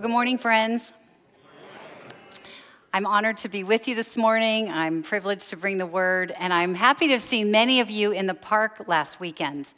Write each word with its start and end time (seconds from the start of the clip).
Well, 0.00 0.08
good 0.08 0.14
morning, 0.14 0.38
friends. 0.38 0.94
I'm 2.90 3.04
honored 3.04 3.36
to 3.36 3.50
be 3.50 3.64
with 3.64 3.86
you 3.86 3.94
this 3.94 4.16
morning. 4.16 4.70
I'm 4.70 5.02
privileged 5.02 5.50
to 5.50 5.58
bring 5.58 5.76
the 5.76 5.84
word, 5.84 6.32
and 6.38 6.54
I'm 6.54 6.74
happy 6.74 7.08
to 7.08 7.12
have 7.12 7.22
seen 7.22 7.50
many 7.50 7.80
of 7.80 7.90
you 7.90 8.10
in 8.10 8.26
the 8.26 8.32
park 8.32 8.84
last 8.86 9.20
weekend. 9.20 9.74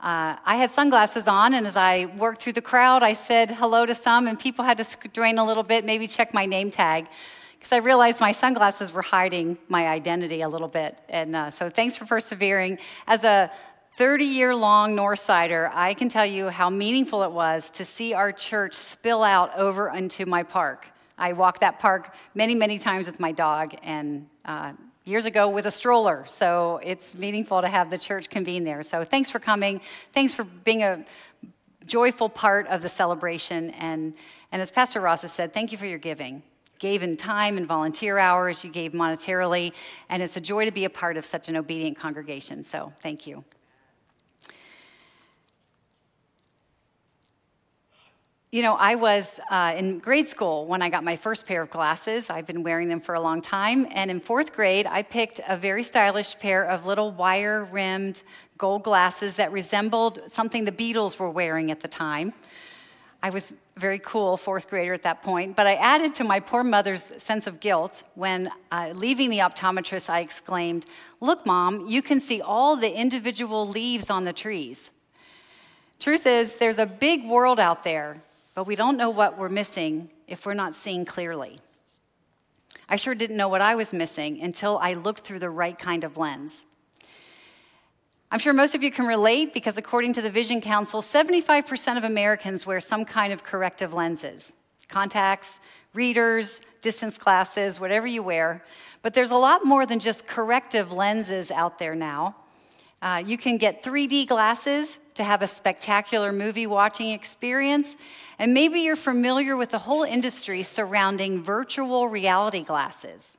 Uh, 0.00 0.34
I 0.44 0.56
had 0.56 0.72
sunglasses 0.72 1.28
on, 1.28 1.54
and 1.54 1.64
as 1.64 1.76
I 1.76 2.06
worked 2.18 2.42
through 2.42 2.54
the 2.54 2.60
crowd, 2.60 3.04
I 3.04 3.12
said 3.12 3.52
hello 3.52 3.86
to 3.86 3.94
some, 3.94 4.26
and 4.26 4.36
people 4.36 4.64
had 4.64 4.78
to 4.78 4.84
strain 4.84 5.38
a 5.38 5.44
little 5.44 5.62
bit, 5.62 5.84
maybe 5.84 6.08
check 6.08 6.34
my 6.34 6.44
name 6.44 6.72
tag, 6.72 7.06
because 7.56 7.72
I 7.72 7.76
realized 7.76 8.20
my 8.20 8.32
sunglasses 8.32 8.92
were 8.92 9.02
hiding 9.02 9.58
my 9.68 9.86
identity 9.86 10.40
a 10.40 10.48
little 10.48 10.66
bit. 10.66 10.98
And 11.08 11.36
uh, 11.36 11.50
so, 11.52 11.70
thanks 11.70 11.96
for 11.96 12.04
persevering. 12.04 12.78
As 13.06 13.22
a 13.22 13.48
30 13.96 14.24
year 14.24 14.56
long 14.56 14.96
Northsider, 14.96 15.70
I 15.72 15.94
can 15.94 16.08
tell 16.08 16.24
you 16.24 16.48
how 16.48 16.70
meaningful 16.70 17.22
it 17.24 17.32
was 17.32 17.68
to 17.70 17.84
see 17.84 18.14
our 18.14 18.32
church 18.32 18.74
spill 18.74 19.22
out 19.22 19.54
over 19.56 19.90
into 19.90 20.24
my 20.24 20.42
park. 20.42 20.90
I 21.18 21.34
walked 21.34 21.60
that 21.60 21.78
park 21.78 22.14
many, 22.34 22.54
many 22.54 22.78
times 22.78 23.06
with 23.06 23.20
my 23.20 23.32
dog 23.32 23.74
and 23.82 24.26
uh, 24.46 24.72
years 25.04 25.26
ago 25.26 25.48
with 25.48 25.66
a 25.66 25.70
stroller. 25.70 26.24
So 26.26 26.80
it's 26.82 27.14
meaningful 27.14 27.60
to 27.60 27.68
have 27.68 27.90
the 27.90 27.98
church 27.98 28.30
convene 28.30 28.64
there. 28.64 28.82
So 28.82 29.04
thanks 29.04 29.28
for 29.28 29.38
coming. 29.38 29.80
Thanks 30.14 30.32
for 30.32 30.44
being 30.44 30.82
a 30.82 31.04
joyful 31.86 32.28
part 32.28 32.66
of 32.68 32.80
the 32.80 32.88
celebration. 32.88 33.70
And, 33.70 34.14
and 34.52 34.62
as 34.62 34.70
Pastor 34.70 35.00
Ross 35.00 35.22
has 35.22 35.32
said, 35.32 35.52
thank 35.52 35.70
you 35.70 35.78
for 35.78 35.86
your 35.86 35.98
giving. 35.98 36.42
Gave 36.78 37.02
in 37.02 37.16
time 37.16 37.58
and 37.58 37.66
volunteer 37.66 38.18
hours, 38.18 38.64
you 38.64 38.70
gave 38.70 38.92
monetarily, 38.92 39.72
and 40.08 40.22
it's 40.22 40.36
a 40.36 40.40
joy 40.40 40.64
to 40.64 40.72
be 40.72 40.84
a 40.84 40.90
part 40.90 41.16
of 41.16 41.24
such 41.24 41.48
an 41.48 41.56
obedient 41.56 41.96
congregation. 41.96 42.64
So 42.64 42.92
thank 43.02 43.26
you. 43.26 43.44
You 48.54 48.60
know, 48.60 48.74
I 48.74 48.96
was 48.96 49.40
uh, 49.50 49.72
in 49.74 49.98
grade 49.98 50.28
school 50.28 50.66
when 50.66 50.82
I 50.82 50.90
got 50.90 51.02
my 51.04 51.16
first 51.16 51.46
pair 51.46 51.62
of 51.62 51.70
glasses. 51.70 52.28
I've 52.28 52.44
been 52.44 52.62
wearing 52.62 52.90
them 52.90 53.00
for 53.00 53.14
a 53.14 53.20
long 53.20 53.40
time. 53.40 53.86
And 53.92 54.10
in 54.10 54.20
fourth 54.20 54.52
grade, 54.52 54.86
I 54.86 55.04
picked 55.04 55.40
a 55.48 55.56
very 55.56 55.82
stylish 55.82 56.38
pair 56.38 56.62
of 56.62 56.84
little 56.84 57.12
wire 57.12 57.64
rimmed 57.64 58.22
gold 58.58 58.82
glasses 58.82 59.36
that 59.36 59.52
resembled 59.52 60.20
something 60.26 60.66
the 60.66 60.70
Beatles 60.70 61.18
were 61.18 61.30
wearing 61.30 61.70
at 61.70 61.80
the 61.80 61.88
time. 61.88 62.34
I 63.22 63.30
was 63.30 63.54
very 63.78 63.98
cool 63.98 64.36
fourth 64.36 64.68
grader 64.68 64.92
at 64.92 65.04
that 65.04 65.22
point, 65.22 65.56
but 65.56 65.66
I 65.66 65.76
added 65.76 66.14
to 66.16 66.24
my 66.24 66.38
poor 66.38 66.62
mother's 66.62 67.10
sense 67.22 67.46
of 67.46 67.58
guilt 67.58 68.02
when, 68.16 68.50
uh, 68.70 68.92
leaving 68.94 69.30
the 69.30 69.38
optometrist, 69.38 70.10
I 70.10 70.20
exclaimed, 70.20 70.84
Look, 71.20 71.46
mom, 71.46 71.86
you 71.86 72.02
can 72.02 72.20
see 72.20 72.42
all 72.42 72.76
the 72.76 72.92
individual 72.94 73.66
leaves 73.66 74.10
on 74.10 74.24
the 74.24 74.34
trees. 74.34 74.90
Truth 75.98 76.26
is, 76.26 76.56
there's 76.56 76.78
a 76.78 76.84
big 76.84 77.24
world 77.24 77.58
out 77.58 77.82
there 77.82 78.20
but 78.54 78.66
we 78.66 78.74
don't 78.74 78.96
know 78.96 79.10
what 79.10 79.38
we're 79.38 79.48
missing 79.48 80.10
if 80.26 80.46
we're 80.46 80.54
not 80.54 80.74
seeing 80.74 81.04
clearly. 81.04 81.58
I 82.88 82.96
sure 82.96 83.14
didn't 83.14 83.36
know 83.36 83.48
what 83.48 83.60
I 83.60 83.74
was 83.74 83.92
missing 83.92 84.40
until 84.42 84.78
I 84.78 84.94
looked 84.94 85.20
through 85.20 85.38
the 85.38 85.50
right 85.50 85.78
kind 85.78 86.04
of 86.04 86.18
lens. 86.18 86.64
I'm 88.30 88.38
sure 88.38 88.52
most 88.52 88.74
of 88.74 88.82
you 88.82 88.90
can 88.90 89.06
relate 89.06 89.52
because, 89.52 89.76
according 89.76 90.14
to 90.14 90.22
the 90.22 90.30
Vision 90.30 90.60
Council, 90.60 91.00
75% 91.00 91.98
of 91.98 92.04
Americans 92.04 92.66
wear 92.66 92.80
some 92.80 93.04
kind 93.04 93.32
of 93.32 93.44
corrective 93.44 93.92
lenses 93.94 94.54
contacts, 94.88 95.58
readers, 95.94 96.60
distance 96.82 97.16
glasses, 97.16 97.80
whatever 97.80 98.06
you 98.06 98.22
wear. 98.22 98.62
But 99.00 99.14
there's 99.14 99.30
a 99.30 99.36
lot 99.36 99.64
more 99.64 99.86
than 99.86 99.98
just 99.98 100.26
corrective 100.26 100.92
lenses 100.92 101.50
out 101.50 101.78
there 101.78 101.94
now. 101.94 102.36
Uh, 103.02 103.20
you 103.26 103.36
can 103.36 103.58
get 103.58 103.82
3D 103.82 104.28
glasses 104.28 105.00
to 105.14 105.24
have 105.24 105.42
a 105.42 105.48
spectacular 105.48 106.32
movie 106.32 106.68
watching 106.68 107.10
experience. 107.10 107.96
And 108.38 108.54
maybe 108.54 108.78
you're 108.78 108.94
familiar 108.94 109.56
with 109.56 109.70
the 109.70 109.80
whole 109.80 110.04
industry 110.04 110.62
surrounding 110.62 111.42
virtual 111.42 112.08
reality 112.08 112.62
glasses. 112.62 113.38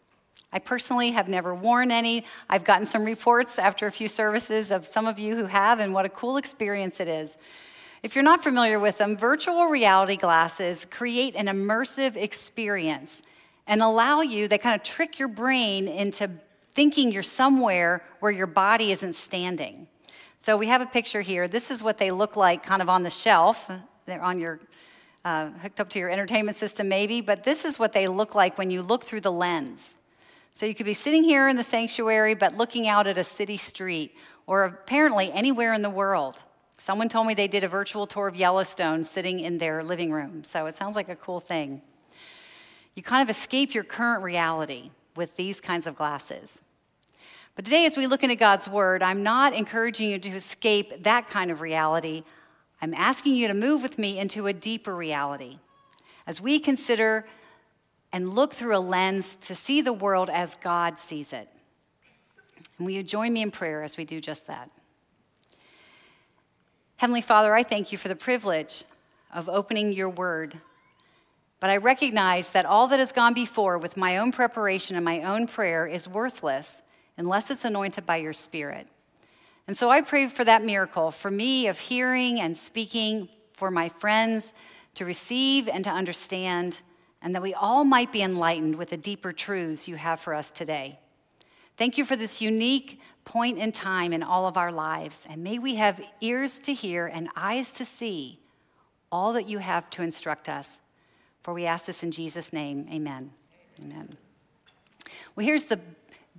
I 0.51 0.59
personally 0.59 1.11
have 1.11 1.29
never 1.29 1.55
worn 1.55 1.91
any. 1.91 2.25
I've 2.49 2.65
gotten 2.65 2.85
some 2.85 3.05
reports 3.05 3.57
after 3.57 3.87
a 3.87 3.91
few 3.91 4.09
services 4.09 4.69
of 4.69 4.85
some 4.85 5.07
of 5.07 5.17
you 5.17 5.35
who 5.35 5.45
have, 5.45 5.79
and 5.79 5.93
what 5.93 6.05
a 6.05 6.09
cool 6.09 6.35
experience 6.35 6.99
it 6.99 7.07
is. 7.07 7.37
If 8.03 8.15
you're 8.15 8.23
not 8.23 8.43
familiar 8.43 8.79
with 8.79 8.97
them, 8.97 9.15
virtual 9.15 9.67
reality 9.67 10.17
glasses 10.17 10.85
create 10.85 11.35
an 11.35 11.47
immersive 11.47 12.17
experience 12.17 13.23
and 13.65 13.81
allow 13.81 14.19
you, 14.19 14.49
they 14.49 14.57
kind 14.57 14.75
of 14.75 14.83
trick 14.83 15.19
your 15.19 15.29
brain 15.29 15.87
into 15.87 16.29
thinking 16.73 17.11
you're 17.11 17.23
somewhere 17.23 18.03
where 18.19 18.31
your 18.31 18.47
body 18.47 18.91
isn't 18.91 19.13
standing. 19.13 19.87
So 20.39 20.57
we 20.57 20.67
have 20.67 20.81
a 20.81 20.85
picture 20.85 21.21
here. 21.21 21.47
This 21.47 21.71
is 21.71 21.81
what 21.81 21.97
they 21.97 22.11
look 22.11 22.35
like 22.35 22.63
kind 22.63 22.81
of 22.81 22.89
on 22.89 23.03
the 23.03 23.09
shelf. 23.09 23.71
They're 24.05 24.21
on 24.21 24.39
your 24.39 24.59
uh, 25.23 25.51
hooked 25.51 25.79
up 25.79 25.89
to 25.91 25.99
your 25.99 26.09
entertainment 26.09 26.57
system, 26.57 26.89
maybe, 26.89 27.21
but 27.21 27.43
this 27.43 27.63
is 27.63 27.79
what 27.79 27.93
they 27.93 28.07
look 28.07 28.35
like 28.35 28.57
when 28.57 28.69
you 28.69 28.81
look 28.81 29.05
through 29.05 29.21
the 29.21 29.31
lens. 29.31 29.97
So 30.53 30.65
you 30.65 30.75
could 30.75 30.85
be 30.85 30.93
sitting 30.93 31.23
here 31.23 31.47
in 31.47 31.55
the 31.55 31.63
sanctuary, 31.63 32.35
but 32.35 32.57
looking 32.57 32.87
out 32.87 33.07
at 33.07 33.17
a 33.17 33.23
city 33.23 33.57
street, 33.57 34.15
or 34.45 34.65
apparently 34.65 35.31
anywhere 35.31 35.73
in 35.73 35.81
the 35.81 35.89
world. 35.89 36.43
Someone 36.77 37.07
told 37.07 37.27
me 37.27 37.33
they 37.33 37.47
did 37.47 37.63
a 37.63 37.67
virtual 37.69 38.05
tour 38.05 38.27
of 38.27 38.35
Yellowstone 38.35 39.05
sitting 39.05 39.39
in 39.39 39.57
their 39.59 39.83
living 39.83 40.11
room, 40.11 40.43
so 40.43 40.65
it 40.65 40.75
sounds 40.75 40.95
like 40.95 41.07
a 41.07 41.15
cool 41.15 41.39
thing. 41.39 41.81
You 42.95 43.01
kind 43.01 43.23
of 43.23 43.29
escape 43.29 43.73
your 43.73 43.85
current 43.85 44.23
reality 44.23 44.91
with 45.15 45.35
these 45.35 45.61
kinds 45.61 45.87
of 45.87 45.95
glasses. 45.95 46.61
But 47.55 47.65
today, 47.65 47.85
as 47.85 47.95
we 47.95 48.07
look 48.07 48.23
into 48.23 48.35
God's 48.35 48.67
Word, 48.67 49.03
I'm 49.03 49.21
not 49.21 49.53
encouraging 49.53 50.09
you 50.09 50.19
to 50.19 50.29
escape 50.29 51.03
that 51.03 51.27
kind 51.27 51.51
of 51.51 51.61
reality. 51.61 52.23
I'm 52.81 52.93
asking 52.93 53.35
you 53.35 53.47
to 53.47 53.53
move 53.53 53.83
with 53.83 53.99
me 53.99 54.17
into 54.17 54.47
a 54.47 54.53
deeper 54.53 54.95
reality 54.95 55.59
as 56.25 56.41
we 56.41 56.59
consider 56.59 57.25
and 58.11 58.29
look 58.29 58.53
through 58.53 58.75
a 58.75 58.79
lens 58.79 59.35
to 59.41 59.55
see 59.55 59.81
the 59.81 59.93
world 59.93 60.29
as 60.29 60.55
God 60.55 60.99
sees 60.99 61.33
it. 61.33 61.47
And 62.77 62.87
will 62.87 62.93
you 62.93 63.03
join 63.03 63.33
me 63.33 63.41
in 63.41 63.51
prayer 63.51 63.83
as 63.83 63.97
we 63.97 64.05
do 64.05 64.19
just 64.19 64.47
that? 64.47 64.69
Heavenly 66.97 67.21
Father, 67.21 67.53
I 67.53 67.63
thank 67.63 67.91
you 67.91 67.97
for 67.97 68.07
the 68.07 68.15
privilege 68.15 68.83
of 69.33 69.49
opening 69.49 69.91
your 69.91 70.09
word. 70.09 70.57
But 71.63 71.69
I 71.69 71.77
recognize 71.77 72.49
that 72.49 72.65
all 72.65 72.89
that 72.89 72.99
has 72.99 73.13
gone 73.13 73.33
before 73.33 73.77
with 73.77 73.95
my 73.95 74.17
own 74.17 74.33
preparation 74.33 74.97
and 74.97 75.05
my 75.05 75.21
own 75.21 75.47
prayer 75.47 75.87
is 75.87 76.09
worthless 76.09 76.81
unless 77.15 77.49
it's 77.49 77.63
anointed 77.63 78.05
by 78.05 78.17
your 78.17 78.33
Spirit. 78.33 78.85
And 79.65 79.77
so 79.77 79.89
I 79.89 80.01
pray 80.01 80.27
for 80.27 80.43
that 80.43 80.65
miracle 80.65 81.09
for 81.09 81.31
me 81.31 81.67
of 81.67 81.79
hearing 81.79 82.41
and 82.41 82.57
speaking, 82.57 83.29
for 83.53 83.71
my 83.71 83.87
friends 83.87 84.53
to 84.95 85.05
receive 85.05 85.69
and 85.69 85.85
to 85.85 85.89
understand, 85.89 86.81
and 87.21 87.33
that 87.33 87.41
we 87.41 87.53
all 87.53 87.85
might 87.85 88.11
be 88.11 88.21
enlightened 88.21 88.75
with 88.75 88.89
the 88.89 88.97
deeper 88.97 89.31
truths 89.31 89.87
you 89.87 89.95
have 89.95 90.19
for 90.19 90.33
us 90.33 90.51
today. 90.51 90.99
Thank 91.77 91.97
you 91.97 92.03
for 92.03 92.17
this 92.17 92.41
unique 92.41 92.99
point 93.23 93.57
in 93.57 93.71
time 93.71 94.11
in 94.11 94.21
all 94.21 94.47
of 94.47 94.57
our 94.57 94.73
lives, 94.73 95.25
and 95.29 95.41
may 95.41 95.59
we 95.59 95.75
have 95.75 96.03
ears 96.19 96.59
to 96.59 96.73
hear 96.73 97.07
and 97.07 97.29
eyes 97.37 97.71
to 97.71 97.85
see 97.85 98.41
all 99.09 99.31
that 99.31 99.47
you 99.47 99.59
have 99.59 99.89
to 99.91 100.03
instruct 100.03 100.49
us. 100.49 100.81
For 101.43 101.53
we 101.53 101.65
ask 101.65 101.85
this 101.85 102.03
in 102.03 102.11
Jesus' 102.11 102.53
name. 102.53 102.87
Amen. 102.91 103.31
Amen. 103.81 104.15
Well, 105.35 105.45
here's 105.45 105.65
the 105.65 105.79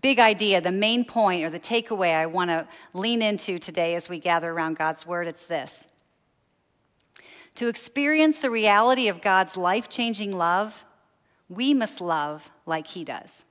big 0.01 0.19
idea, 0.19 0.61
the 0.61 0.73
main 0.73 1.05
point 1.05 1.45
or 1.45 1.51
the 1.51 1.61
takeaway 1.61 2.15
I 2.15 2.27
want 2.27 2.51
to 2.51 2.67
lean 2.95 3.21
into 3.21 3.59
today 3.59 3.95
as 3.95 4.09
we 4.09 4.19
gather 4.19 4.51
around 4.51 4.79
God's 4.79 5.07
Word. 5.07 5.29
It's 5.29 5.45
this 5.45 5.87
To 7.57 7.69
experience 7.69 8.39
the 8.39 8.51
reality 8.51 9.09
of 9.09 9.21
God's 9.21 9.59
life 9.59 9.91
changing 9.91 10.37
love, 10.37 10.85
we 11.51 11.75
must 11.75 12.01
love 12.01 12.51
like 12.65 12.87
He 12.87 13.05
does. 13.05 13.45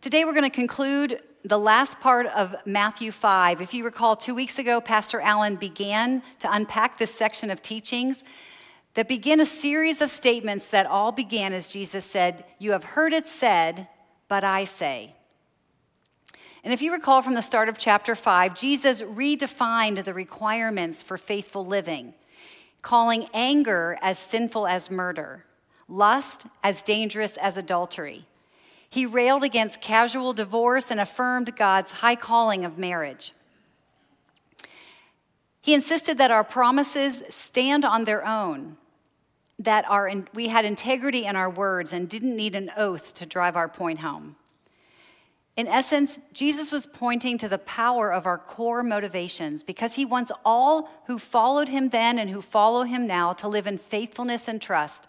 Today, 0.00 0.24
we're 0.24 0.32
going 0.32 0.50
to 0.50 0.50
conclude 0.50 1.20
the 1.44 1.58
last 1.58 2.00
part 2.00 2.26
of 2.26 2.54
Matthew 2.64 3.12
5. 3.12 3.60
If 3.60 3.74
you 3.74 3.84
recall, 3.84 4.16
two 4.16 4.34
weeks 4.34 4.58
ago, 4.58 4.80
Pastor 4.80 5.20
Allen 5.20 5.56
began 5.56 6.22
to 6.38 6.50
unpack 6.50 6.96
this 6.96 7.14
section 7.14 7.50
of 7.50 7.60
teachings 7.60 8.24
that 8.94 9.08
begin 9.08 9.40
a 9.40 9.44
series 9.44 10.02
of 10.02 10.10
statements 10.10 10.68
that 10.68 10.86
all 10.86 11.12
began 11.12 11.52
as 11.52 11.68
Jesus 11.68 12.04
said, 12.04 12.44
You 12.58 12.72
have 12.72 12.84
heard 12.84 13.12
it 13.12 13.28
said, 13.28 13.88
but 14.28 14.44
I 14.44 14.64
say. 14.64 15.14
And 16.62 16.72
if 16.74 16.82
you 16.82 16.92
recall 16.92 17.22
from 17.22 17.34
the 17.34 17.42
start 17.42 17.68
of 17.68 17.78
chapter 17.78 18.14
5, 18.14 18.54
Jesus 18.54 19.00
redefined 19.00 20.04
the 20.04 20.12
requirements 20.12 21.02
for 21.02 21.16
faithful 21.16 21.64
living, 21.64 22.14
calling 22.82 23.28
anger 23.32 23.96
as 24.02 24.18
sinful 24.18 24.66
as 24.66 24.90
murder, 24.90 25.46
lust 25.88 26.46
as 26.62 26.82
dangerous 26.82 27.36
as 27.38 27.56
adultery. 27.56 28.26
He 28.90 29.06
railed 29.06 29.44
against 29.44 29.80
casual 29.80 30.32
divorce 30.32 30.90
and 30.90 31.00
affirmed 31.00 31.56
God's 31.56 31.92
high 31.92 32.16
calling 32.16 32.64
of 32.64 32.76
marriage. 32.76 33.32
He 35.60 35.74
insisted 35.74 36.18
that 36.18 36.30
our 36.30 36.44
promises 36.44 37.22
stand 37.28 37.84
on 37.84 38.04
their 38.04 38.26
own 38.26 38.76
that 39.60 39.84
our, 39.90 40.10
we 40.32 40.48
had 40.48 40.64
integrity 40.64 41.26
in 41.26 41.36
our 41.36 41.50
words 41.50 41.92
and 41.92 42.08
didn't 42.08 42.34
need 42.34 42.56
an 42.56 42.70
oath 42.76 43.14
to 43.14 43.26
drive 43.26 43.56
our 43.56 43.68
point 43.68 43.98
home. 43.98 44.34
In 45.54 45.68
essence, 45.68 46.18
Jesus 46.32 46.72
was 46.72 46.86
pointing 46.86 47.36
to 47.38 47.48
the 47.48 47.58
power 47.58 48.10
of 48.10 48.24
our 48.24 48.38
core 48.38 48.82
motivations 48.82 49.62
because 49.62 49.94
he 49.94 50.06
wants 50.06 50.32
all 50.46 50.88
who 51.06 51.18
followed 51.18 51.68
him 51.68 51.90
then 51.90 52.18
and 52.18 52.30
who 52.30 52.40
follow 52.40 52.84
him 52.84 53.06
now 53.06 53.34
to 53.34 53.48
live 53.48 53.66
in 53.66 53.76
faithfulness 53.76 54.48
and 54.48 54.62
trust, 54.62 55.06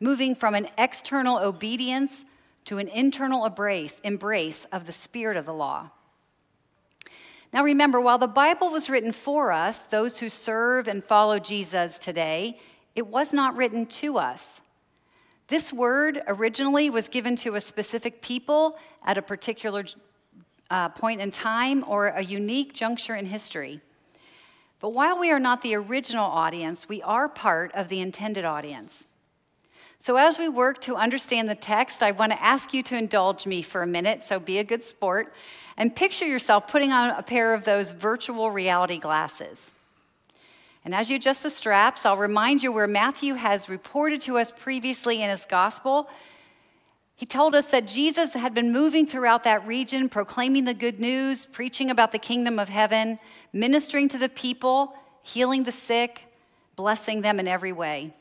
moving 0.00 0.34
from 0.34 0.56
an 0.56 0.68
external 0.76 1.38
obedience 1.38 2.24
to 2.64 2.78
an 2.78 2.88
internal 2.88 3.46
embrace, 3.46 4.00
embrace 4.02 4.64
of 4.72 4.86
the 4.86 4.92
spirit 4.92 5.36
of 5.36 5.46
the 5.46 5.54
law. 5.54 5.90
Now 7.52 7.64
remember, 7.64 8.00
while 8.00 8.18
the 8.18 8.26
Bible 8.26 8.70
was 8.70 8.88
written 8.88 9.12
for 9.12 9.52
us, 9.52 9.82
those 9.82 10.18
who 10.18 10.30
serve 10.30 10.88
and 10.88 11.04
follow 11.04 11.38
Jesus 11.38 11.98
today, 11.98 12.58
it 12.94 13.06
was 13.06 13.32
not 13.32 13.56
written 13.56 13.84
to 13.86 14.16
us. 14.18 14.62
This 15.48 15.70
word 15.70 16.22
originally 16.26 16.88
was 16.88 17.08
given 17.08 17.36
to 17.36 17.54
a 17.54 17.60
specific 17.60 18.22
people 18.22 18.78
at 19.04 19.18
a 19.18 19.22
particular 19.22 19.84
uh, 20.70 20.88
point 20.88 21.20
in 21.20 21.30
time 21.30 21.84
or 21.86 22.06
a 22.06 22.24
unique 22.24 22.72
juncture 22.72 23.14
in 23.14 23.26
history. 23.26 23.82
But 24.80 24.94
while 24.94 25.18
we 25.18 25.30
are 25.30 25.38
not 25.38 25.60
the 25.60 25.74
original 25.74 26.24
audience, 26.24 26.88
we 26.88 27.02
are 27.02 27.28
part 27.28 27.70
of 27.74 27.88
the 27.88 28.00
intended 28.00 28.46
audience. 28.46 29.06
So, 30.02 30.16
as 30.16 30.36
we 30.36 30.48
work 30.48 30.80
to 30.80 30.96
understand 30.96 31.48
the 31.48 31.54
text, 31.54 32.02
I 32.02 32.10
want 32.10 32.32
to 32.32 32.42
ask 32.42 32.74
you 32.74 32.82
to 32.82 32.96
indulge 32.96 33.46
me 33.46 33.62
for 33.62 33.84
a 33.84 33.86
minute, 33.86 34.24
so 34.24 34.40
be 34.40 34.58
a 34.58 34.64
good 34.64 34.82
sport, 34.82 35.32
and 35.76 35.94
picture 35.94 36.26
yourself 36.26 36.66
putting 36.66 36.90
on 36.90 37.10
a 37.10 37.22
pair 37.22 37.54
of 37.54 37.64
those 37.64 37.92
virtual 37.92 38.50
reality 38.50 38.98
glasses. 38.98 39.70
And 40.84 40.92
as 40.92 41.08
you 41.08 41.14
adjust 41.14 41.44
the 41.44 41.50
straps, 41.50 42.04
I'll 42.04 42.16
remind 42.16 42.64
you 42.64 42.72
where 42.72 42.88
Matthew 42.88 43.34
has 43.34 43.68
reported 43.68 44.20
to 44.22 44.38
us 44.38 44.50
previously 44.50 45.22
in 45.22 45.30
his 45.30 45.46
gospel. 45.46 46.08
He 47.14 47.24
told 47.24 47.54
us 47.54 47.66
that 47.66 47.86
Jesus 47.86 48.34
had 48.34 48.54
been 48.54 48.72
moving 48.72 49.06
throughout 49.06 49.44
that 49.44 49.64
region, 49.68 50.08
proclaiming 50.08 50.64
the 50.64 50.74
good 50.74 50.98
news, 50.98 51.46
preaching 51.46 51.92
about 51.92 52.10
the 52.10 52.18
kingdom 52.18 52.58
of 52.58 52.68
heaven, 52.68 53.20
ministering 53.52 54.08
to 54.08 54.18
the 54.18 54.28
people, 54.28 54.94
healing 55.22 55.62
the 55.62 55.70
sick, 55.70 56.24
blessing 56.74 57.20
them 57.20 57.38
in 57.38 57.46
every 57.46 57.72
way. 57.72 58.12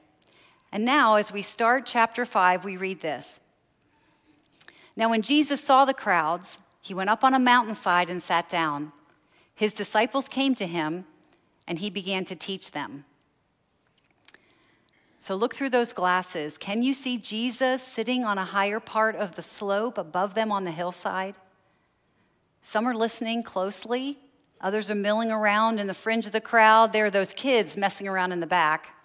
And 0.72 0.86
now, 0.86 1.16
as 1.16 1.32
we 1.32 1.42
start 1.42 1.86
chapter 1.86 2.26
5, 2.26 2.64
we 2.64 2.78
read 2.78 3.02
this. 3.02 3.40
Now, 4.96 5.10
when 5.10 5.22
Jesus 5.22 5.64
saw 5.64 5.86
the 5.86 5.94
crowds, 5.94 6.60
he 6.82 6.94
went 6.94 7.10
up 7.10 7.24
on 7.24 7.34
a 7.34 7.40
mountainside 7.40 8.10
and 8.10 8.22
sat 8.22 8.50
down. 8.50 8.92
His 9.54 9.74
disciples 9.74 10.28
came 10.28 10.56
to 10.56 10.66
him 10.66 11.06
and 11.68 11.80
he 11.80 11.90
began 11.90 12.26
to 12.26 12.36
teach 12.36 12.72
them. 12.72 13.06
So 15.20 15.36
look 15.36 15.54
through 15.54 15.70
those 15.70 15.94
glasses. 15.94 16.58
Can 16.58 16.82
you 16.82 16.96
see 16.96 17.18
Jesus 17.18 17.84
sitting 17.84 18.24
on 18.24 18.40
a 18.40 18.46
higher 18.46 18.80
part 18.80 19.16
of 19.16 19.36
the 19.36 19.44
slope 19.44 20.00
above 20.00 20.34
them 20.34 20.52
on 20.52 20.64
the 20.64 20.72
hillside? 20.72 21.36
Some 22.62 22.88
are 22.88 22.96
listening 22.96 23.44
closely, 23.44 24.18
others 24.60 24.90
are 24.90 24.96
milling 24.96 25.32
around 25.32 25.80
in 25.80 25.86
the 25.86 25.94
fringe 25.94 26.26
of 26.26 26.32
the 26.32 26.42
crowd. 26.42 26.92
There 26.92 27.06
are 27.06 27.12
those 27.12 27.34
kids 27.34 27.78
messing 27.78 28.08
around 28.08 28.32
in 28.32 28.40
the 28.40 28.48
back. 28.48 28.96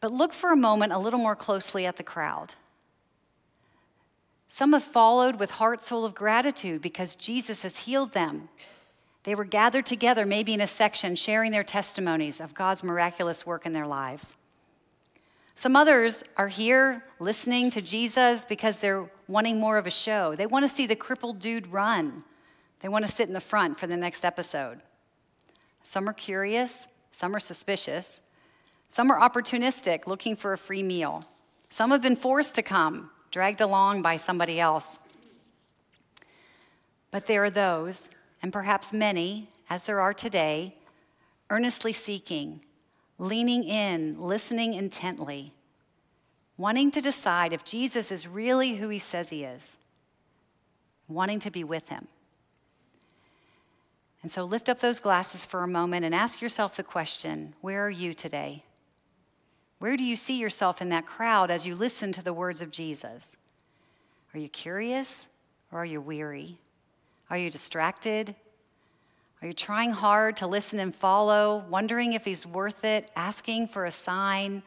But 0.00 0.12
look 0.12 0.32
for 0.32 0.50
a 0.50 0.56
moment 0.56 0.92
a 0.92 0.98
little 0.98 1.18
more 1.18 1.36
closely 1.36 1.86
at 1.86 1.96
the 1.96 2.02
crowd. 2.02 2.54
Some 4.48 4.72
have 4.72 4.82
followed 4.82 5.38
with 5.38 5.52
hearts 5.52 5.88
full 5.88 6.04
of 6.04 6.14
gratitude 6.14 6.82
because 6.82 7.14
Jesus 7.14 7.62
has 7.62 7.78
healed 7.78 8.12
them 8.12 8.48
they 9.24 9.34
were 9.34 9.44
gathered 9.44 9.86
together, 9.86 10.24
maybe 10.24 10.54
in 10.54 10.60
a 10.60 10.66
section, 10.66 11.14
sharing 11.14 11.52
their 11.52 11.64
testimonies 11.64 12.40
of 12.40 12.54
God's 12.54 12.82
miraculous 12.82 13.44
work 13.44 13.66
in 13.66 13.72
their 13.72 13.86
lives. 13.86 14.36
Some 15.54 15.76
others 15.76 16.24
are 16.38 16.48
here 16.48 17.04
listening 17.18 17.70
to 17.72 17.82
Jesus 17.82 18.46
because 18.46 18.78
they're 18.78 19.10
wanting 19.28 19.60
more 19.60 19.76
of 19.76 19.86
a 19.86 19.90
show. 19.90 20.34
They 20.34 20.46
want 20.46 20.64
to 20.64 20.74
see 20.74 20.86
the 20.86 20.96
crippled 20.96 21.38
dude 21.38 21.66
run, 21.66 22.24
they 22.80 22.88
want 22.88 23.04
to 23.04 23.12
sit 23.12 23.28
in 23.28 23.34
the 23.34 23.40
front 23.40 23.78
for 23.78 23.86
the 23.86 23.96
next 23.96 24.24
episode. 24.24 24.80
Some 25.82 26.08
are 26.08 26.14
curious, 26.14 26.88
some 27.10 27.36
are 27.36 27.40
suspicious, 27.40 28.22
some 28.92 29.12
are 29.12 29.20
opportunistic, 29.20 30.08
looking 30.08 30.34
for 30.34 30.52
a 30.52 30.58
free 30.58 30.82
meal. 30.82 31.24
Some 31.68 31.92
have 31.92 32.02
been 32.02 32.16
forced 32.16 32.56
to 32.56 32.62
come, 32.62 33.12
dragged 33.30 33.60
along 33.60 34.02
by 34.02 34.16
somebody 34.16 34.58
else. 34.58 34.98
But 37.12 37.26
there 37.26 37.44
are 37.44 37.50
those 37.50 38.10
and 38.42 38.52
perhaps 38.52 38.92
many, 38.92 39.48
as 39.70 39.84
there 39.84 40.00
are 40.00 40.12
today, 40.12 40.74
earnestly 41.50 41.92
seeking, 41.92 42.64
leaning 43.16 43.62
in, 43.62 44.18
listening 44.18 44.74
intently, 44.74 45.54
wanting 46.56 46.90
to 46.90 47.00
decide 47.00 47.52
if 47.52 47.64
Jesus 47.64 48.10
is 48.10 48.26
really 48.26 48.74
who 48.74 48.88
he 48.88 48.98
says 48.98 49.28
he 49.28 49.44
is, 49.44 49.78
wanting 51.06 51.38
to 51.38 51.50
be 51.52 51.62
with 51.62 51.90
him. 51.90 52.08
And 54.20 54.32
so 54.32 54.42
lift 54.42 54.68
up 54.68 54.80
those 54.80 54.98
glasses 54.98 55.46
for 55.46 55.62
a 55.62 55.68
moment 55.68 56.04
and 56.04 56.12
ask 56.12 56.42
yourself 56.42 56.74
the 56.74 56.82
question 56.82 57.54
where 57.60 57.86
are 57.86 57.88
you 57.88 58.14
today? 58.14 58.64
Where 59.80 59.96
do 59.96 60.04
you 60.04 60.14
see 60.14 60.38
yourself 60.38 60.82
in 60.82 60.90
that 60.90 61.06
crowd 61.06 61.50
as 61.50 61.66
you 61.66 61.74
listen 61.74 62.12
to 62.12 62.22
the 62.22 62.34
words 62.34 62.60
of 62.60 62.70
Jesus? 62.70 63.38
Are 64.34 64.38
you 64.38 64.50
curious 64.50 65.30
or 65.72 65.78
are 65.78 65.86
you 65.86 66.02
weary? 66.02 66.58
Are 67.30 67.38
you 67.38 67.50
distracted? 67.50 68.34
Are 69.40 69.48
you 69.48 69.54
trying 69.54 69.92
hard 69.92 70.36
to 70.36 70.46
listen 70.46 70.78
and 70.80 70.94
follow, 70.94 71.64
wondering 71.70 72.12
if 72.12 72.26
he's 72.26 72.46
worth 72.46 72.84
it, 72.84 73.10
asking 73.16 73.68
for 73.68 73.86
a 73.86 73.90
sign, 73.90 74.62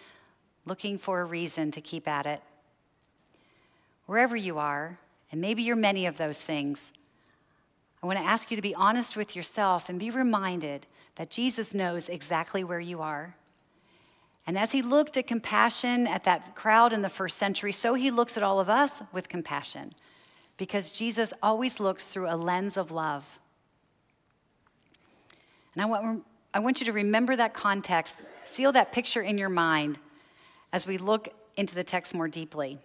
looking 0.65 0.97
for 0.97 1.21
a 1.21 1.25
reason 1.25 1.69
to 1.69 1.79
keep 1.79 2.07
at 2.07 2.25
it? 2.25 2.41
Wherever 4.07 4.35
you 4.35 4.57
are, 4.57 4.97
and 5.31 5.39
maybe 5.39 5.61
you're 5.61 5.75
many 5.75 6.07
of 6.07 6.17
those 6.17 6.41
things, 6.41 6.91
I 8.01 8.07
want 8.07 8.17
to 8.17 8.25
ask 8.25 8.49
you 8.49 8.57
to 8.57 8.63
be 8.63 8.73
honest 8.73 9.15
with 9.15 9.35
yourself 9.35 9.89
and 9.89 9.99
be 9.99 10.09
reminded 10.09 10.87
that 11.17 11.29
Jesus 11.29 11.75
knows 11.75 12.09
exactly 12.09 12.63
where 12.63 12.79
you 12.79 12.99
are. 12.99 13.35
And 14.45 14.57
as 14.57 14.73
he 14.73 14.81
looked 14.81 15.15
at 15.15 15.27
compassion 15.27 16.05
at 16.05 16.25
that 16.25 16.55
crowd 16.55 16.91
in 16.91 17.01
the 17.01 17.09
first 17.09 17.37
century, 17.37 17.71
so 17.71 17.93
he 17.93 18.11
looks 18.11 18.35
at 18.35 18.43
all 18.43 18.59
of 18.59 18.69
us 18.69 19.01
with 19.13 19.29
compassion 19.29 19.93
because 20.57 20.89
Jesus 20.89 21.33
always 21.41 21.79
looks 21.79 22.05
through 22.05 22.29
a 22.29 22.35
lens 22.35 22.77
of 22.77 22.91
love. 22.91 23.39
And 25.73 25.81
I 25.81 25.85
want, 25.85 26.23
I 26.53 26.59
want 26.59 26.79
you 26.79 26.85
to 26.85 26.93
remember 26.93 27.35
that 27.35 27.53
context, 27.53 28.19
seal 28.43 28.71
that 28.73 28.91
picture 28.91 29.21
in 29.21 29.37
your 29.37 29.49
mind 29.49 29.97
as 30.71 30.85
we 30.85 30.97
look 30.97 31.29
into 31.57 31.73
the 31.73 31.83
text 31.83 32.13
more 32.13 32.27
deeply. 32.27 32.79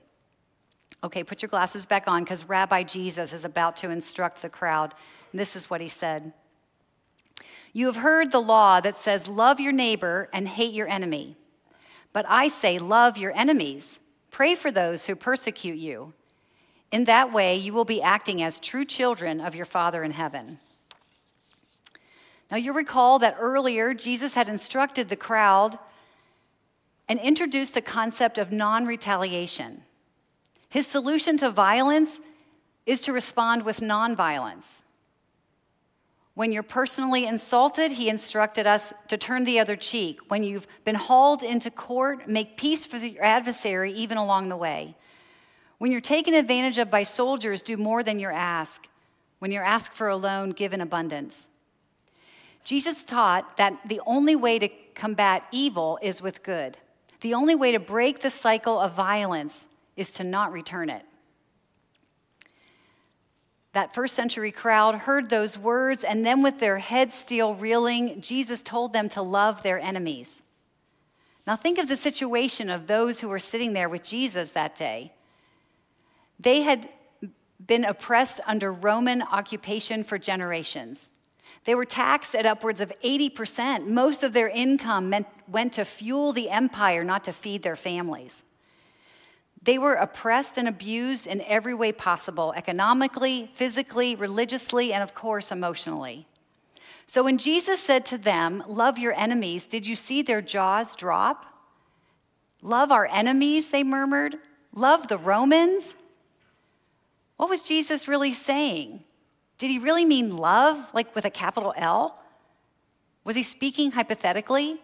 Okay, 1.05 1.23
put 1.23 1.43
your 1.43 1.49
glasses 1.49 1.87
back 1.87 2.09
on 2.09 2.25
because 2.25 2.49
Rabbi 2.49 2.83
Jesus 2.83 3.33
is 3.33 3.45
about 3.45 3.77
to 3.79 3.91
instruct 3.91 4.43
the 4.43 4.49
crowd. 4.49 4.95
And 5.33 5.41
this 5.41 5.55
is 5.55 5.69
what 5.69 5.81
he 5.81 5.89
said 5.89 6.33
You 7.73 7.87
have 7.87 7.97
heard 7.97 8.33
the 8.33 8.41
law 8.41 8.81
that 8.81 8.97
says, 8.97 9.29
Love 9.29 9.61
your 9.61 9.73
neighbor 9.73 10.29
and 10.33 10.49
hate 10.49 10.73
your 10.73 10.89
enemy. 10.89 11.37
But 12.13 12.27
I 12.29 12.49
say, 12.49 12.79
Love 12.79 13.17
your 13.19 13.37
enemies, 13.37 14.01
pray 14.31 14.55
for 14.55 14.71
those 14.71 15.07
who 15.07 15.15
persecute 15.15 15.79
you. 15.79 16.13
In 16.91 17.05
that 17.05 17.33
way, 17.33 17.57
you 17.57 17.73
will 17.73 17.85
be 17.85 18.03
acting 18.03 18.43
as 18.43 18.59
true 18.59 18.85
children 18.85 19.41
of 19.41 19.55
your 19.55 19.67
Father 19.67 20.03
in 20.03 20.13
heaven. 20.13 20.59
Now, 22.51 22.57
you'll 22.57 22.75
recall 22.75 23.19
that 23.19 23.37
earlier 23.39 23.93
Jesus 23.93 24.35
had 24.35 24.49
instructed 24.49 25.09
the 25.09 25.17
crowd 25.17 25.79
and 27.09 27.21
introduced 27.21 27.75
the 27.75 27.83
concept 27.83 28.39
of 28.39 28.53
non 28.53 28.87
retaliation. 28.87 29.83
His 30.71 30.87
solution 30.87 31.37
to 31.39 31.51
violence 31.51 32.21
is 32.87 33.03
to 33.03 33.13
respond 33.13 33.65
with 33.65 33.83
non-violence. 33.83 34.83
When 36.39 36.53
you're 36.53 36.63
personally 36.63 37.27
insulted, 37.27 37.91
he 37.91 38.09
instructed 38.09 38.65
us 38.65 38.95
to 39.09 39.17
turn 39.17 39.43
the 39.43 39.59
other 39.59 39.75
cheek. 39.75 40.21
When 40.29 40.45
you've 40.45 40.69
been 40.85 40.95
hauled 40.95 41.43
into 41.43 41.69
court, 41.69 42.29
make 42.29 42.57
peace 42.57 42.93
with 42.93 43.03
your 43.03 43.25
adversary 43.25 43.93
even 43.95 44.19
along 44.19 44.49
the 44.49 44.57
way. 44.57 44.95
When 45.79 45.91
you're 45.91 46.01
taken 46.01 46.35
advantage 46.35 46.79
of 46.79 46.93
by 46.93 47.03
soldiers, 47.03 47.61
do 47.61 47.77
more 47.77 48.05
than 48.05 48.21
you're 48.21 48.31
asked. 48.31 48.87
When 49.41 49.51
you're 49.51 49.65
asked 49.65 49.93
for 49.93 50.07
a 50.07 50.17
loan, 50.17 50.51
give 50.51 50.73
in 50.73 50.81
abundance. 50.81 51.49
Jesus 52.63 53.05
taught 53.05 53.57
that 53.57 53.77
the 53.89 54.01
only 54.07 54.37
way 54.37 54.61
to 54.61 54.69
combat 54.95 55.43
evil 55.51 55.99
is 56.01 56.23
with 56.23 56.45
good. 56.45 56.79
The 57.21 57.35
only 57.35 57.57
way 57.57 57.73
to 57.73 57.81
break 57.81 58.21
the 58.21 58.31
cycle 58.31 58.79
of 58.79 58.93
violence 58.93 59.67
is 59.97 60.13
to 60.13 60.23
not 60.23 60.53
return 60.53 60.89
it. 60.89 61.05
That 63.79 63.95
first 63.95 64.17
century 64.17 64.51
crowd 64.51 64.97
heard 64.97 65.31
those 65.31 65.57
words, 65.57 66.03
and 66.03 66.27
then 66.27 66.43
with 66.43 66.59
their 66.59 66.79
heads 66.79 67.15
still 67.15 67.55
reeling, 67.55 68.21
Jesus 68.21 68.61
told 68.61 68.93
them 68.93 69.09
to 69.11 69.23
love 69.23 69.63
their 69.63 69.79
enemies. 69.79 70.43
Now, 71.47 71.55
think 71.55 71.79
of 71.79 71.87
the 71.87 71.95
situation 71.95 72.71
of 72.71 72.89
those 72.89 73.21
who 73.21 73.29
were 73.29 73.39
sitting 73.39 73.75
there 73.75 73.89
with 73.89 74.03
Jesus 74.03 74.51
that 74.51 74.75
day. 74.75 75.13
They 76.41 76.63
had 76.63 76.89
been 77.65 77.85
oppressed 77.85 78.41
under 78.49 78.73
Roman 78.73 79.23
occupation 79.23 80.03
for 80.03 80.19
generations. 80.19 81.13
They 81.63 81.77
were 81.77 81.85
taxed 81.85 82.35
at 82.35 82.47
upwards 82.47 82.81
of 82.81 82.93
80%. 83.05 83.87
Most 83.87 84.25
of 84.25 84.33
their 84.33 84.49
income 84.49 85.09
meant, 85.09 85.29
went 85.47 85.75
to 85.75 85.85
fuel 85.85 86.33
the 86.33 86.51
empire, 86.51 87.05
not 87.05 87.23
to 87.27 87.33
feed 87.33 87.63
their 87.63 87.77
families. 87.77 88.43
They 89.63 89.79
were 89.79 89.95
oppressed 89.95 90.57
and 90.57 90.69
abused 90.69 91.27
in 91.27 91.41
every 91.43 91.75
way 91.75 91.93
possible 91.93 92.53
economically, 92.57 93.51
physically, 93.53 94.15
religiously, 94.15 94.93
and 94.93 95.03
of 95.03 95.15
course, 95.15 95.51
emotionally. 95.51 96.27
So 97.07 97.25
when 97.25 97.39
Jesus 97.39 97.81
said 97.81 98.07
to 98.07 98.19
them, 98.19 98.63
Love 98.69 98.99
your 98.99 99.13
enemies, 99.15 99.67
did 99.67 99.87
you 99.87 99.97
see 99.97 100.23
their 100.23 100.43
jaws 100.43 100.95
drop? 100.95 101.47
Love 102.63 102.93
our 102.93 103.07
enemies, 103.07 103.71
they 103.71 103.83
murmured. 103.83 104.37
Love 104.73 105.09
the 105.09 105.19
Romans? 105.19 105.97
What 107.37 107.49
was 107.49 107.63
Jesus 107.63 108.09
really 108.09 108.33
saying? 108.33 109.05
Did 109.59 109.71
he 109.71 109.79
really 109.79 110.05
mean 110.05 110.37
love, 110.37 110.93
like 110.93 111.15
with 111.15 111.25
a 111.25 111.31
capital 111.31 111.73
L? 111.77 112.21
Was 113.25 113.37
he 113.37 113.43
speaking 113.43 113.93
hypothetically? 113.93 114.81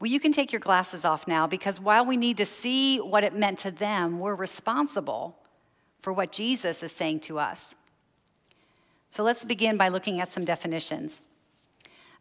Well, 0.00 0.10
you 0.10 0.20
can 0.20 0.32
take 0.32 0.52
your 0.52 0.60
glasses 0.60 1.04
off 1.04 1.26
now 1.26 1.46
because 1.46 1.80
while 1.80 2.06
we 2.06 2.16
need 2.16 2.36
to 2.36 2.44
see 2.44 2.98
what 2.98 3.24
it 3.24 3.34
meant 3.34 3.58
to 3.60 3.70
them, 3.70 4.20
we're 4.20 4.36
responsible 4.36 5.36
for 5.98 6.12
what 6.12 6.30
Jesus 6.30 6.82
is 6.82 6.92
saying 6.92 7.20
to 7.20 7.38
us. 7.38 7.74
So 9.10 9.24
let's 9.24 9.44
begin 9.44 9.76
by 9.76 9.88
looking 9.88 10.20
at 10.20 10.30
some 10.30 10.44
definitions. 10.44 11.22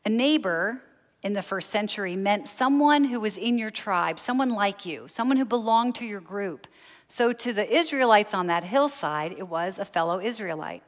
A 0.06 0.10
neighbor 0.10 0.82
in 1.22 1.34
the 1.34 1.42
first 1.42 1.70
century 1.70 2.16
meant 2.16 2.48
someone 2.48 3.04
who 3.04 3.20
was 3.20 3.38
in 3.38 3.58
your 3.58 3.70
tribe, 3.70 4.20
someone 4.20 4.50
like 4.50 4.86
you, 4.86 5.08
someone 5.08 5.38
who 5.38 5.46
belonged 5.46 5.96
to 5.96 6.06
your 6.06 6.22
group. 6.22 6.66
So 7.08 7.34
to 7.34 7.54
the 7.54 7.76
Israelites 7.76 8.34
on 8.34 8.48
that 8.48 8.64
hillside, 8.64 9.34
it 9.34 9.48
was 9.48 9.78
a 9.78 9.86
fellow 9.86 10.20
Israelite. 10.20 10.84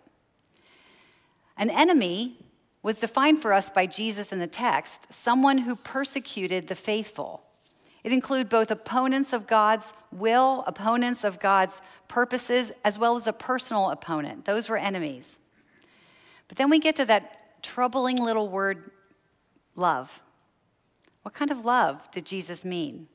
An 1.58 1.70
enemy 1.70 2.38
was 2.82 3.00
defined 3.00 3.42
for 3.42 3.54
us 3.54 3.70
by 3.70 3.86
Jesus 3.86 4.32
in 4.32 4.40
the 4.40 4.48
text 4.48 5.12
someone 5.14 5.60
who 5.60 5.76
persecuted 5.76 6.68
the 6.68 6.76
faithful. 6.76 7.44
It 8.04 8.14
included 8.14 8.48
both 8.48 8.72
opponents 8.72 9.34
of 9.34 9.46
God's 9.46 9.94
will, 10.12 10.64
opponents 10.66 11.24
of 11.24 11.40
God's 11.40 11.82
purposes, 12.08 12.72
as 12.86 12.98
well 12.98 13.16
as 13.16 13.28
a 13.28 13.34
personal 13.34 13.90
opponent. 13.90 14.46
Those 14.46 14.70
were 14.70 14.78
enemies. 14.78 15.40
But 16.48 16.58
then 16.58 16.70
we 16.70 16.80
get 16.80 16.96
to 16.96 17.06
that 17.06 17.62
troubling 17.62 18.18
little 18.18 18.48
word, 18.48 18.92
love. 19.76 20.22
What 21.24 21.34
kind 21.34 21.52
of 21.52 21.66
love 21.66 22.10
did 22.12 22.26
Jesus 22.26 22.64
mean? 22.64 23.08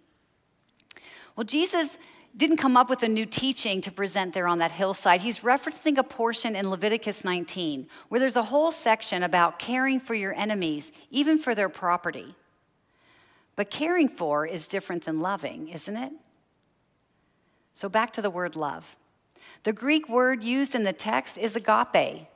Well, 1.34 1.44
Jesus 1.44 1.98
didn't 2.36 2.56
come 2.56 2.76
up 2.76 2.90
with 2.90 3.02
a 3.02 3.08
new 3.08 3.26
teaching 3.26 3.80
to 3.80 3.92
present 3.92 4.34
there 4.34 4.48
on 4.48 4.58
that 4.58 4.72
hillside. 4.72 5.20
He's 5.20 5.40
referencing 5.40 5.98
a 5.98 6.02
portion 6.02 6.56
in 6.56 6.68
Leviticus 6.68 7.24
19 7.24 7.86
where 8.08 8.18
there's 8.18 8.36
a 8.36 8.42
whole 8.42 8.72
section 8.72 9.22
about 9.22 9.58
caring 9.58 10.00
for 10.00 10.14
your 10.14 10.34
enemies, 10.34 10.90
even 11.10 11.38
for 11.38 11.54
their 11.54 11.68
property. 11.68 12.34
But 13.56 13.70
caring 13.70 14.08
for 14.08 14.46
is 14.46 14.66
different 14.66 15.04
than 15.04 15.20
loving, 15.20 15.68
isn't 15.68 15.96
it? 15.96 16.12
So 17.72 17.88
back 17.88 18.12
to 18.14 18.22
the 18.22 18.30
word 18.30 18.56
love. 18.56 18.96
The 19.62 19.72
Greek 19.72 20.08
word 20.08 20.42
used 20.42 20.74
in 20.74 20.82
the 20.82 20.92
text 20.92 21.38
is 21.38 21.56
agape. 21.56 22.26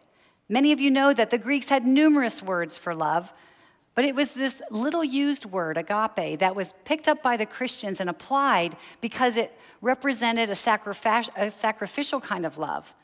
Many 0.49 0.73
of 0.73 0.81
you 0.81 0.91
know 0.91 1.13
that 1.13 1.31
the 1.31 1.39
Greeks 1.39 1.69
had 1.69 1.85
numerous 1.85 2.43
words 2.43 2.79
for 2.79 2.95
love, 2.95 3.33
but 3.99 4.05
it 4.05 4.15
was 4.15 4.29
this 4.29 4.63
little 4.71 5.03
used 5.03 5.45
word, 5.45 5.77
agape, 5.77 6.39
that 6.39 6.55
was 6.55 6.73
picked 6.85 7.09
up 7.09 7.21
by 7.21 7.37
the 7.37 7.45
Christians 7.45 7.99
and 7.99 8.09
applied 8.09 8.77
because 9.01 9.37
it 9.37 9.53
represented 9.83 10.49
a, 10.51 10.53
sacrific- 10.53 11.37
a 11.37 11.51
sacrificial 11.51 12.21
kind 12.21 12.47
of 12.47 12.59
love, 12.59 12.95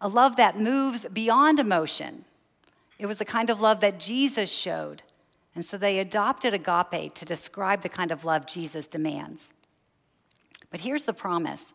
a 0.00 0.08
love 0.08 0.34
that 0.34 0.58
moves 0.58 1.06
beyond 1.12 1.60
emotion. 1.60 2.24
It 2.98 3.06
was 3.06 3.18
the 3.18 3.24
kind 3.24 3.50
of 3.50 3.60
love 3.60 3.78
that 3.82 4.00
Jesus 4.00 4.50
showed. 4.50 5.04
And 5.54 5.64
so 5.64 5.78
they 5.78 6.00
adopted 6.00 6.52
agape 6.52 7.14
to 7.14 7.24
describe 7.24 7.82
the 7.82 7.88
kind 7.88 8.10
of 8.10 8.24
love 8.24 8.48
Jesus 8.48 8.88
demands. 8.88 9.52
But 10.72 10.80
here's 10.80 11.04
the 11.04 11.14
promise 11.14 11.72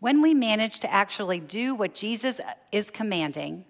when 0.00 0.22
we 0.22 0.34
manage 0.34 0.80
to 0.80 0.92
actually 0.92 1.38
do 1.38 1.76
what 1.76 1.94
Jesus 1.94 2.40
is 2.72 2.90
commanding, 2.90 3.64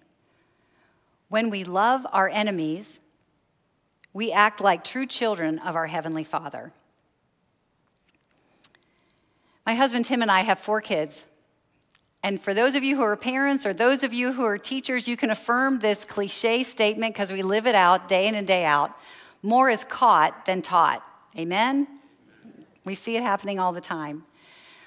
when 1.29 1.51
we 1.51 1.65
love 1.65 2.07
our 2.15 2.31
enemies, 2.31 3.01
we 4.13 4.33
act 4.33 4.61
like 4.61 4.85
true 4.85 5.07
children 5.07 5.59
of 5.61 5.77
our 5.77 5.87
Heavenly 5.87 6.25
Father. 6.25 6.73
My 9.65 9.75
husband 9.75 10.05
Tim 10.05 10.23
and 10.23 10.31
I 10.31 10.41
have 10.41 10.59
four 10.59 10.81
kids. 10.81 11.27
And 12.23 12.41
for 12.41 12.53
those 12.53 12.75
of 12.75 12.83
you 12.83 12.97
who 12.97 13.03
are 13.03 13.17
parents 13.17 13.65
or 13.65 13.73
those 13.73 14.03
of 14.03 14.13
you 14.13 14.33
who 14.33 14.45
are 14.45 14.59
teachers, 14.59 15.09
you 15.09 15.17
can 15.17 15.31
affirm 15.31 15.79
this 15.79 16.05
cliche 16.05 16.63
statement 16.63 17.15
because 17.15 17.33
we 17.33 17.43
live 17.43 17.67
it 17.67 17.75
out 17.75 18.09
day 18.09 18.27
in 18.27 18.35
and 18.35 18.47
day 18.47 18.65
out. 18.65 18.95
More 19.43 19.71
is 19.71 19.85
caught 19.85 20.45
than 20.45 20.61
taught. 20.61 21.03
Amen? 21.39 21.87
We 22.85 22.95
see 22.95 23.17
it 23.17 23.23
happening 23.23 23.59
all 23.59 23.73
the 23.73 23.81
time. 23.81 24.25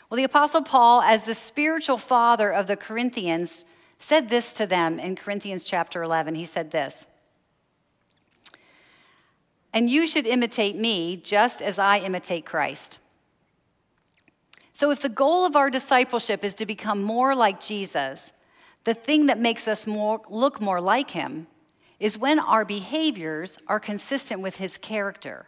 Well, 0.09 0.17
the 0.17 0.25
Apostle 0.25 0.61
Paul, 0.61 1.01
as 1.01 1.23
the 1.23 1.33
spiritual 1.33 1.97
father 1.97 2.51
of 2.51 2.67
the 2.67 2.75
Corinthians, 2.75 3.65
said 3.97 4.29
this 4.29 4.53
to 4.53 4.67
them 4.67 4.99
in 4.99 5.15
Corinthians 5.15 5.63
chapter 5.63 6.03
11. 6.03 6.35
He 6.35 6.45
said 6.45 6.69
this 6.69 7.07
and 9.73 9.89
you 9.89 10.05
should 10.05 10.27
imitate 10.27 10.75
me 10.75 11.17
just 11.17 11.61
as 11.61 11.79
I 11.79 11.99
imitate 11.99 12.45
Christ. 12.45 12.99
So, 14.71 14.91
if 14.91 15.01
the 15.01 15.09
goal 15.09 15.45
of 15.45 15.55
our 15.55 15.69
discipleship 15.69 16.43
is 16.43 16.55
to 16.55 16.65
become 16.65 17.03
more 17.03 17.35
like 17.35 17.59
Jesus, 17.59 18.33
the 18.85 18.93
thing 18.93 19.27
that 19.27 19.39
makes 19.39 19.67
us 19.67 19.85
more, 19.85 20.21
look 20.29 20.59
more 20.59 20.81
like 20.81 21.11
him 21.11 21.47
is 21.99 22.17
when 22.17 22.39
our 22.39 22.65
behaviors 22.65 23.57
are 23.67 23.79
consistent 23.79 24.41
with 24.41 24.57
his 24.57 24.77
character. 24.77 25.45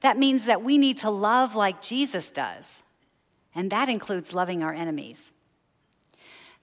That 0.00 0.18
means 0.18 0.44
that 0.44 0.62
we 0.62 0.76
need 0.76 0.98
to 0.98 1.10
love 1.10 1.54
like 1.54 1.80
Jesus 1.80 2.30
does, 2.30 2.82
and 3.54 3.70
that 3.70 3.88
includes 3.88 4.34
loving 4.34 4.62
our 4.62 4.74
enemies. 4.74 5.32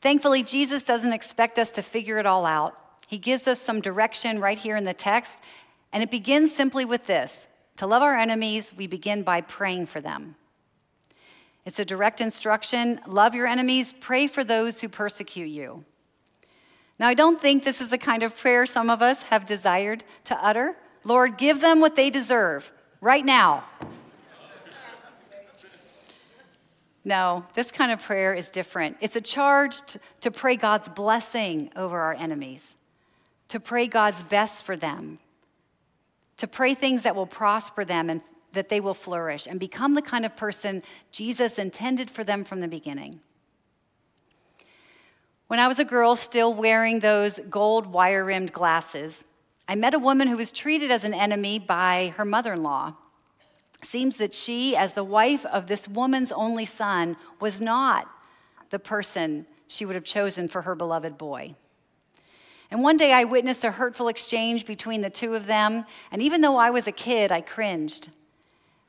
Thankfully, 0.02 0.44
Jesus 0.44 0.84
doesn't 0.84 1.14
expect 1.14 1.58
us 1.58 1.72
to 1.72 1.82
figure 1.82 2.18
it 2.18 2.26
all 2.26 2.46
out. 2.46 2.78
He 3.08 3.18
gives 3.18 3.48
us 3.48 3.60
some 3.60 3.82
direction 3.82 4.40
right 4.40 4.58
here 4.58 4.76
in 4.76 4.84
the 4.84 4.94
text, 4.94 5.42
and 5.94 6.02
it 6.04 6.12
begins 6.12 6.54
simply 6.54 6.86
with 6.86 7.06
this 7.06 7.48
to 7.78 7.88
love 7.88 8.04
our 8.04 8.16
enemies, 8.16 8.74
we 8.76 8.88
begin 8.88 9.24
by 9.24 9.42
praying 9.42 9.88
for 9.88 10.02
them. 10.02 10.36
It's 11.66 11.80
a 11.80 11.86
direct 11.86 12.22
instruction 12.22 13.00
love 13.08 13.36
your 13.36 13.48
enemies, 13.48 13.94
pray 13.94 14.28
for 14.28 14.44
those 14.44 14.82
who 14.82 14.90
persecute 14.90 15.50
you. 15.50 15.86
Now, 17.00 17.08
I 17.08 17.14
don't 17.14 17.42
think 17.42 17.64
this 17.64 17.82
is 17.82 17.90
the 17.90 17.98
kind 17.98 18.22
of 18.22 18.38
prayer 18.38 18.66
some 18.66 18.90
of 18.90 19.02
us 19.02 19.24
have 19.24 19.46
desired 19.46 20.04
to 20.26 20.44
utter. 20.44 20.76
Lord, 21.04 21.38
give 21.38 21.60
them 21.62 21.80
what 21.80 21.96
they 21.96 22.12
deserve 22.12 22.72
right 23.02 23.26
now. 23.26 23.64
No, 27.04 27.46
this 27.56 27.72
kind 27.72 27.92
of 27.92 28.00
prayer 28.00 28.34
is 28.34 28.52
different. 28.52 28.98
It's 29.02 29.16
a 29.16 29.22
charge 29.22 29.82
to, 30.22 30.30
pray 30.30 30.56
God's 30.56 30.88
blessing 30.88 31.72
over 31.76 32.00
our 32.00 32.14
enemies, 32.14 32.76
to 33.48 33.60
pray 33.60 33.88
God's 33.88 34.22
best 34.22 34.64
for 34.64 34.78
them, 34.78 35.18
to 36.42 36.48
pray 36.48 36.74
things 36.74 37.04
that 37.04 37.16
will 37.16 37.28
prosper 37.28 37.86
them 37.86 38.10
and 38.10 38.20
that 38.54 38.68
they 38.68 38.80
will 38.80 38.96
flourish 38.96 39.46
and 39.46 39.60
become 39.60 39.94
the 39.94 40.02
kind 40.02 40.26
of 40.26 40.36
person 40.36 40.82
Jesus 41.12 41.60
intended 41.60 42.10
for 42.10 42.24
them 42.24 42.44
from 42.44 42.62
the 42.62 42.68
beginning. 42.68 43.20
When 45.46 45.60
I 45.60 45.68
was 45.68 45.78
a 45.78 45.86
girl, 45.86 46.16
still 46.16 46.52
wearing 46.52 47.00
those 47.00 47.40
gold 47.48 47.86
wire 47.86 48.26
rimmed 48.26 48.52
glasses, 48.52 49.24
I 49.68 49.76
met 49.76 49.94
a 49.94 50.00
woman 50.00 50.28
who 50.28 50.38
was 50.38 50.52
treated 50.52 50.90
as 50.90 51.04
an 51.04 51.14
enemy 51.14 51.60
by 51.60 52.12
her 52.18 52.26
mother 52.26 52.54
in 52.54 52.64
law. 52.64 52.94
Seems 53.84 54.18
that 54.18 54.34
she, 54.34 54.76
as 54.76 54.94
the 54.94 55.04
wife 55.04 55.46
of 55.46 55.68
this 55.68 55.88
woman's 55.88 56.32
only 56.32 56.66
son, 56.66 57.18
was 57.40 57.62
not 57.62 58.08
the 58.72 58.80
person 58.80 59.46
she 59.68 59.86
would 59.86 59.96
have 59.96 60.04
chosen 60.04 60.48
for 60.48 60.64
her 60.64 60.74
beloved 60.74 61.20
boy. 61.20 61.54
And 62.72 62.82
one 62.82 62.96
day 62.96 63.12
I 63.12 63.26
witnessed 63.26 63.66
a 63.66 63.72
hurtful 63.72 64.08
exchange 64.08 64.66
between 64.66 65.02
the 65.02 65.10
two 65.10 65.36
of 65.36 65.46
them, 65.46 65.86
and 66.10 66.22
even 66.22 66.40
though 66.40 66.56
I 66.56 66.70
was 66.70 66.88
a 66.88 66.94
kid, 66.94 67.32
I 67.32 67.42
cringed. 67.42 68.10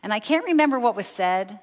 And 0.04 0.12
I 0.12 0.20
can't 0.20 0.44
remember 0.44 0.78
what 0.78 0.94
was 0.94 1.08
said. 1.08 1.58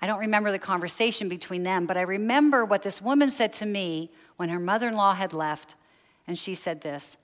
I 0.00 0.06
don't 0.06 0.20
remember 0.20 0.50
the 0.50 0.58
conversation 0.58 1.28
between 1.28 1.62
them, 1.62 1.86
but 1.86 1.98
I 1.98 2.02
remember 2.02 2.64
what 2.64 2.82
this 2.82 3.00
woman 3.00 3.30
said 3.30 3.52
to 3.54 3.66
me 3.66 4.10
when 4.36 4.48
her 4.48 4.58
mother 4.58 4.88
in 4.88 4.94
law 4.94 5.14
had 5.14 5.34
left. 5.34 5.74
And 6.26 6.38
she 6.38 6.54
said 6.54 6.80
this 6.80 7.18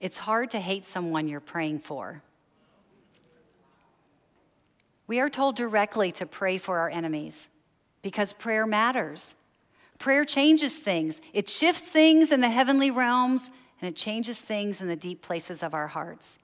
It's 0.00 0.18
hard 0.18 0.50
to 0.50 0.60
hate 0.60 0.84
someone 0.84 1.28
you're 1.28 1.40
praying 1.40 1.80
for. 1.80 2.22
We 5.06 5.20
are 5.20 5.30
told 5.30 5.54
directly 5.54 6.10
to 6.12 6.26
pray 6.26 6.58
for 6.58 6.78
our 6.78 6.88
enemies 6.88 7.50
because 8.02 8.32
prayer 8.32 8.66
matters. 8.66 9.36
Prayer 9.98 10.24
changes 10.24 10.78
things, 10.78 11.20
it 11.32 11.48
shifts 11.48 11.82
things 11.82 12.32
in 12.32 12.40
the 12.40 12.50
heavenly 12.50 12.90
realms, 12.90 13.50
and 13.80 13.88
it 13.88 13.96
changes 13.96 14.40
things 14.40 14.80
in 14.80 14.88
the 14.88 14.96
deep 14.96 15.22
places 15.22 15.62
of 15.62 15.74
our 15.74 15.86
hearts. 15.86 16.38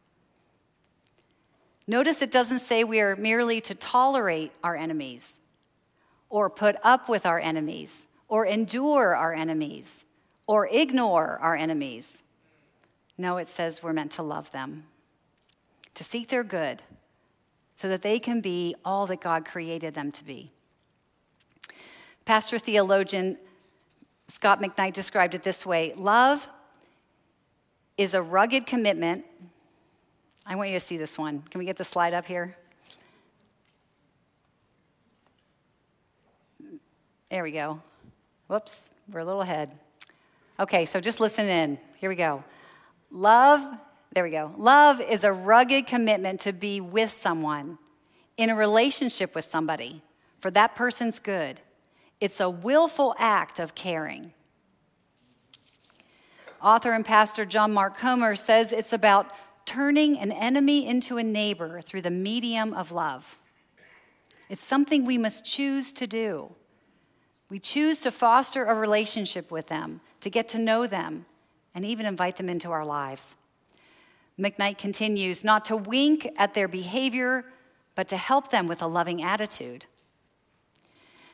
Notice 1.87 2.23
it 2.23 2.31
doesn't 2.31 2.61
say 2.61 2.85
we 2.85 3.01
are 3.01 3.17
merely 3.17 3.61
to 3.63 3.75
tolerate 3.75 4.53
our 4.63 4.77
enemies, 4.77 5.41
or 6.29 6.49
put 6.49 6.77
up 6.85 7.09
with 7.09 7.27
our 7.27 7.41
enemies, 7.41 8.07
or 8.29 8.47
endure 8.47 9.17
our 9.17 9.35
enemies, 9.35 10.05
or 10.47 10.69
ignore 10.69 11.39
our 11.41 11.57
enemies. 11.57 12.23
No, 13.19 13.39
it 13.39 13.49
says 13.49 13.83
we're 13.83 13.93
meant 13.93 14.13
to 14.13 14.23
love 14.23 14.53
them, 14.53 14.85
to 15.95 16.05
seek 16.05 16.29
their 16.29 16.45
good, 16.45 16.83
so 17.75 17.89
that 17.89 18.03
they 18.03 18.19
can 18.19 18.41
be 18.41 18.75
all 18.85 19.07
that 19.07 19.21
God 19.21 19.45
created 19.45 19.95
them 19.95 20.13
to 20.13 20.25
be. 20.25 20.53
Pastor 22.25 22.59
theologian 22.59 23.39
Scot 24.29 24.63
McKnight 24.63 24.93
described 24.93 25.35
it 25.35 25.43
this 25.43 25.67
way 25.67 25.93
Love 25.97 26.49
is 27.97 28.15
a 28.15 28.23
rugged 28.23 28.67
commitment. 28.67 29.25
I 30.47 30.55
want 30.57 30.71
you 30.71 30.77
to 30.77 30.81
see 30.81 30.97
this 30.97 31.19
one. 31.19 31.43
Can 31.51 31.59
we 31.59 31.65
get 31.65 31.77
the 31.77 31.85
slide 31.85 32.15
up 32.15 32.27
here? 32.27 32.57
There 37.31 37.43
we 37.43 37.53
go. 37.53 37.81
Whoops, 38.49 38.83
we're 39.13 39.21
a 39.21 39.25
little 39.25 39.43
ahead. 39.43 39.71
Okay, 40.59 40.85
so 40.85 41.01
just 41.01 41.21
listen 41.21 41.47
in. 41.47 41.79
Here 41.97 42.09
we 42.09 42.17
go. 42.17 42.43
Love, 43.11 43.65
there 44.13 44.25
we 44.25 44.31
go. 44.31 44.53
Love 44.57 45.01
is 45.01 45.23
a 45.23 45.33
rugged 45.33 45.87
commitment 45.87 46.41
to 46.41 46.53
be 46.53 46.81
with 46.81 47.11
someone, 47.11 47.79
in 48.37 48.51
a 48.51 48.57
relationship 48.57 49.35
with 49.35 49.45
somebody, 49.45 50.03
for 50.39 50.51
that 50.51 50.75
person's 50.75 51.19
good. 51.19 51.61
It's 52.21 52.41
a 52.41 52.51
willful 52.51 53.15
act 53.19 53.59
of 53.59 53.75
caring. 53.75 54.33
Author 56.63 56.93
and 56.93 57.05
pastor 57.05 57.47
John 57.47 57.73
Mark 57.73 57.97
Comer 57.97 58.37
says 58.37 58.73
it's 58.73 58.93
about 58.93 59.31
turning 59.65 60.19
an 60.19 60.31
enemy 60.31 60.87
into 60.87 61.17
a 61.17 61.23
neighbor 61.23 61.81
through 61.81 62.03
the 62.03 62.11
medium 62.11 62.75
of 62.75 62.93
love. 62.93 63.39
It's 64.51 64.65
something 64.65 65.05
we 65.05 65.17
must 65.17 65.45
choose 65.45 65.93
to 65.93 66.07
do. 66.07 66.51
We 67.49 67.59
choose 67.59 68.01
to 68.03 68.11
foster 68.11 68.65
a 68.65 68.75
relationship 68.75 69.51
with 69.51 69.69
them, 69.69 70.01
to 70.21 70.29
get 70.29 70.49
to 70.51 70.59
know 70.59 70.87
them, 70.87 71.25
and 71.75 71.85
even 71.85 72.05
invite 72.05 72.37
them 72.37 72.49
into 72.49 72.71
our 72.71 72.85
lives. 72.85 73.37
McKnight 74.39 74.79
continues 74.79 75.45
not 75.45 75.65
to 75.67 75.77
wink 75.77 76.29
at 76.37 76.55
their 76.55 76.69
behavior, 76.69 77.45
but 77.95 78.09
to 78.09 78.17
help 78.17 78.51
them 78.51 78.67
with 78.67 78.83
a 78.83 78.87
loving 78.87 79.23
attitude. 79.23 79.87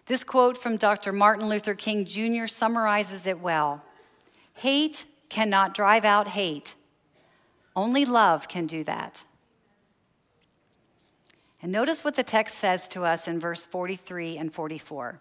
This 0.06 0.22
quote 0.22 0.56
from 0.56 0.76
Dr. 0.76 1.12
Martin 1.12 1.48
Luther 1.48 1.74
King 1.74 2.04
Jr. 2.04 2.46
summarizes 2.46 3.26
it 3.26 3.40
well 3.40 3.82
Hate 4.54 5.04
cannot 5.28 5.74
drive 5.74 6.04
out 6.04 6.28
hate, 6.28 6.74
only 7.74 8.04
love 8.04 8.48
can 8.48 8.66
do 8.66 8.84
that. 8.84 9.24
And 11.60 11.72
notice 11.72 12.04
what 12.04 12.14
the 12.14 12.22
text 12.22 12.56
says 12.56 12.86
to 12.88 13.04
us 13.04 13.26
in 13.26 13.40
verse 13.40 13.66
43 13.66 14.38
and 14.38 14.52
44. 14.52 15.20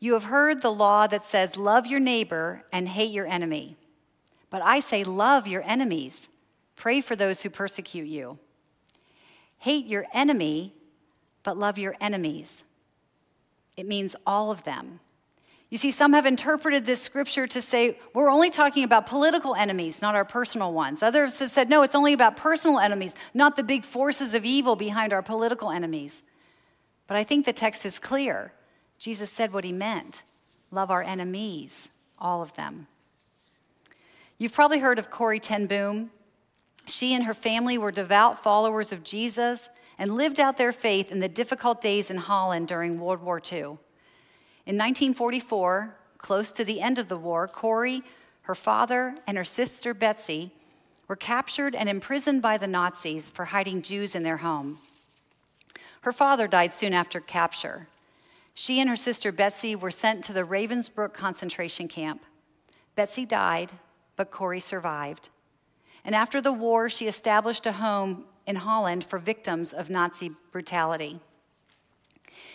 You 0.00 0.12
have 0.12 0.24
heard 0.24 0.62
the 0.62 0.72
law 0.72 1.06
that 1.08 1.24
says, 1.24 1.56
Love 1.56 1.86
your 1.86 2.00
neighbor 2.00 2.64
and 2.72 2.88
hate 2.88 3.10
your 3.10 3.26
enemy. 3.26 3.76
But 4.48 4.62
I 4.62 4.78
say, 4.78 5.02
Love 5.02 5.48
your 5.48 5.62
enemies, 5.64 6.28
pray 6.76 7.00
for 7.00 7.16
those 7.16 7.42
who 7.42 7.50
persecute 7.50 8.06
you. 8.06 8.38
Hate 9.58 9.86
your 9.86 10.06
enemy, 10.14 10.72
but 11.42 11.56
love 11.56 11.78
your 11.78 11.96
enemies. 12.00 12.62
It 13.78 13.86
means 13.86 14.16
all 14.26 14.50
of 14.50 14.64
them. 14.64 14.98
You 15.70 15.78
see, 15.78 15.92
some 15.92 16.12
have 16.12 16.26
interpreted 16.26 16.84
this 16.84 17.00
scripture 17.00 17.46
to 17.46 17.62
say 17.62 17.96
we're 18.12 18.28
only 18.28 18.50
talking 18.50 18.82
about 18.82 19.06
political 19.06 19.54
enemies, 19.54 20.02
not 20.02 20.16
our 20.16 20.24
personal 20.24 20.72
ones. 20.72 21.00
Others 21.00 21.38
have 21.38 21.50
said, 21.50 21.70
no, 21.70 21.82
it's 21.82 21.94
only 21.94 22.12
about 22.12 22.36
personal 22.36 22.80
enemies, 22.80 23.14
not 23.34 23.54
the 23.54 23.62
big 23.62 23.84
forces 23.84 24.34
of 24.34 24.44
evil 24.44 24.74
behind 24.74 25.12
our 25.12 25.22
political 25.22 25.70
enemies. 25.70 26.24
But 27.06 27.18
I 27.18 27.22
think 27.22 27.46
the 27.46 27.52
text 27.52 27.86
is 27.86 28.00
clear. 28.00 28.52
Jesus 28.98 29.30
said 29.30 29.52
what 29.52 29.62
he 29.62 29.72
meant 29.72 30.24
love 30.72 30.90
our 30.90 31.02
enemies, 31.02 31.88
all 32.18 32.42
of 32.42 32.54
them. 32.54 32.88
You've 34.38 34.52
probably 34.52 34.80
heard 34.80 34.98
of 34.98 35.08
Corrie 35.08 35.38
ten 35.38 35.66
Boom. 35.66 36.10
She 36.88 37.14
and 37.14 37.24
her 37.24 37.34
family 37.34 37.78
were 37.78 37.92
devout 37.92 38.42
followers 38.42 38.90
of 38.90 39.04
Jesus 39.04 39.70
and 39.98 40.14
lived 40.14 40.38
out 40.38 40.56
their 40.56 40.72
faith 40.72 41.10
in 41.10 41.20
the 41.20 41.28
difficult 41.28 41.80
days 41.80 42.10
in 42.10 42.16
Holland 42.18 42.68
during 42.68 43.00
World 43.00 43.20
War 43.20 43.40
II. 43.40 43.78
In 44.64 44.76
1944, 44.76 45.96
close 46.18 46.52
to 46.52 46.64
the 46.64 46.80
end 46.80 46.98
of 46.98 47.08
the 47.08 47.16
war, 47.16 47.48
Corrie, 47.48 48.02
her 48.42 48.54
father, 48.54 49.16
and 49.26 49.36
her 49.36 49.44
sister 49.44 49.92
Betsie 49.94 50.52
were 51.08 51.16
captured 51.16 51.74
and 51.74 51.88
imprisoned 51.88 52.42
by 52.42 52.58
the 52.58 52.66
Nazis 52.66 53.30
for 53.30 53.46
hiding 53.46 53.82
Jews 53.82 54.14
in 54.14 54.22
their 54.22 54.38
home. 54.38 54.78
Her 56.02 56.12
father 56.12 56.46
died 56.46 56.70
soon 56.70 56.92
after 56.92 57.20
capture. 57.20 57.88
She 58.54 58.80
and 58.80 58.88
her 58.88 58.96
sister 58.96 59.32
Betsie 59.32 59.74
were 59.74 59.90
sent 59.90 60.22
to 60.24 60.32
the 60.32 60.44
Ravensbrück 60.44 61.12
concentration 61.12 61.88
camp. 61.88 62.22
Betsie 62.94 63.26
died, 63.26 63.72
but 64.16 64.30
Corrie 64.30 64.60
survived. 64.60 65.28
And 66.04 66.14
after 66.14 66.40
the 66.40 66.52
war, 66.52 66.88
she 66.88 67.06
established 67.06 67.66
a 67.66 67.72
home 67.72 68.24
in 68.48 68.56
Holland 68.56 69.04
for 69.04 69.18
victims 69.18 69.74
of 69.74 69.90
Nazi 69.90 70.32
brutality. 70.50 71.20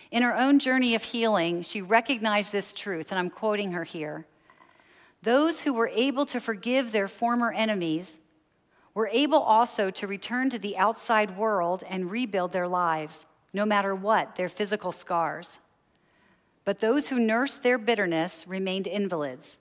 In 0.10 0.24
her 0.24 0.36
own 0.36 0.58
journey 0.58 0.96
of 0.96 1.04
healing, 1.04 1.62
she 1.62 1.84
recognized 1.84 2.52
this 2.52 2.74
truth, 2.74 3.12
and 3.12 3.20
I'm 3.20 3.30
quoting 3.30 3.74
her 3.74 3.84
here. 3.84 4.26
Those 5.22 5.62
who 5.62 5.74
were 5.74 5.92
able 5.94 6.26
to 6.26 6.40
forgive 6.40 6.92
their 6.92 7.08
former 7.08 7.54
enemies 7.54 8.20
were 8.96 9.10
able 9.12 9.40
also 9.40 9.92
to 9.92 10.08
return 10.08 10.50
to 10.50 10.60
the 10.60 10.78
outside 10.78 11.38
world 11.38 11.84
and 11.88 12.10
rebuild 12.10 12.54
their 12.54 12.68
lives, 12.68 13.28
no 13.54 13.64
matter 13.64 13.94
what 13.94 14.36
their 14.36 14.50
physical 14.50 14.92
scars. 14.92 15.60
But 16.66 16.80
those 16.80 17.10
who 17.10 17.20
nursed 17.20 17.62
their 17.62 17.78
bitterness 17.78 18.48
remained 18.48 18.88
invalids. 18.88 19.60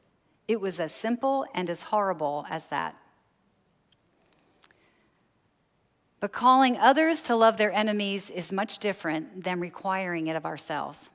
It 0.48 0.62
was 0.62 0.80
as 0.80 0.94
simple 0.94 1.44
and 1.54 1.68
as 1.68 1.82
horrible 1.82 2.46
as 2.48 2.66
that. 2.66 2.96
But 6.22 6.30
calling 6.30 6.78
others 6.78 7.20
to 7.22 7.34
love 7.34 7.56
their 7.56 7.72
enemies 7.72 8.30
is 8.30 8.52
much 8.52 8.78
different 8.78 9.42
than 9.42 9.58
requiring 9.58 10.28
it 10.28 10.36
of 10.36 10.46
ourselves. 10.46 11.10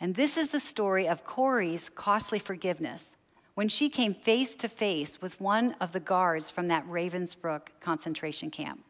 And 0.00 0.16
this 0.16 0.36
is 0.36 0.48
the 0.48 0.58
story 0.58 1.06
of 1.06 1.22
Corrie's 1.22 1.88
costly 1.88 2.40
forgiveness 2.40 3.16
when 3.54 3.68
she 3.68 3.88
came 3.88 4.12
face 4.12 4.56
to 4.56 4.68
face 4.68 5.22
with 5.22 5.40
one 5.40 5.76
of 5.80 5.92
the 5.92 6.00
guards 6.00 6.50
from 6.50 6.66
that 6.66 6.84
Ravensbrück 6.88 7.68
concentration 7.80 8.50
camp. 8.50 8.82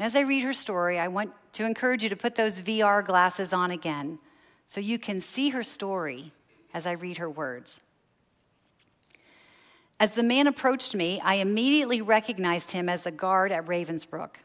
And 0.00 0.06
as 0.06 0.16
I 0.16 0.22
read 0.22 0.42
her 0.42 0.52
story, 0.52 0.98
I 0.98 1.06
want 1.06 1.30
to 1.52 1.64
encourage 1.64 2.02
you 2.02 2.08
to 2.08 2.16
put 2.16 2.34
those 2.34 2.60
VR 2.60 3.04
glasses 3.04 3.52
on 3.52 3.70
again 3.70 4.18
so 4.66 4.80
you 4.80 4.98
can 4.98 5.20
see 5.20 5.50
her 5.50 5.62
story 5.62 6.32
as 6.74 6.88
I 6.88 6.92
read 6.92 7.18
her 7.18 7.30
words. 7.30 7.82
As 10.00 10.12
the 10.12 10.22
man 10.22 10.46
approached 10.46 10.94
me, 10.94 11.20
I 11.20 11.34
immediately 11.34 12.00
recognized 12.00 12.70
him 12.70 12.88
as 12.88 13.02
the 13.02 13.10
guard 13.10 13.50
at 13.50 13.66
Ravensbrück. 13.66 14.36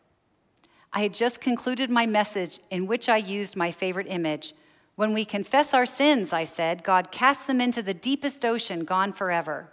I 0.92 1.02
had 1.02 1.14
just 1.14 1.42
concluded 1.42 1.90
my 1.90 2.06
message 2.06 2.60
in 2.70 2.88
which 2.88 3.08
I 3.08 3.18
used 3.18 3.56
my 3.56 3.72
favorite 3.72 4.08
image. 4.10 4.54
When 4.96 5.14
we 5.14 5.26
confess 5.26 5.74
our 5.74 5.86
sins, 5.86 6.34
I 6.34 6.44
said, 6.44 6.84
God 6.84 7.12
casts 7.12 7.44
them 7.44 7.60
into 7.62 7.82
the 7.82 7.94
deepest 7.94 8.46
ocean, 8.46 8.84
gone 8.84 9.14
forever. 9.14 9.70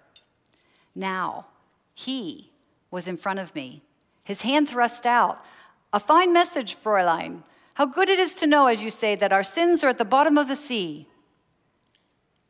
Now, 0.95 1.47
he 1.95 2.51
was 2.91 3.07
in 3.07 3.17
front 3.17 3.39
of 3.39 3.55
me, 3.55 3.83
his 4.25 4.43
hand 4.43 4.69
thrust 4.69 5.07
out. 5.07 5.45
A 5.93 6.01
fine 6.01 6.33
message, 6.33 6.77
Fräulein. 6.77 7.43
How 7.75 7.87
good 7.87 8.09
it 8.09 8.19
is 8.19 8.35
to 8.35 8.47
know, 8.47 8.67
as 8.67 8.83
you 8.83 8.91
say, 8.91 9.15
that 9.15 9.33
our 9.33 9.43
sins 9.43 9.83
are 9.83 9.89
at 9.89 9.99
the 9.99 10.05
bottom 10.05 10.39
of 10.39 10.49
the 10.49 10.57
sea. 10.57 11.07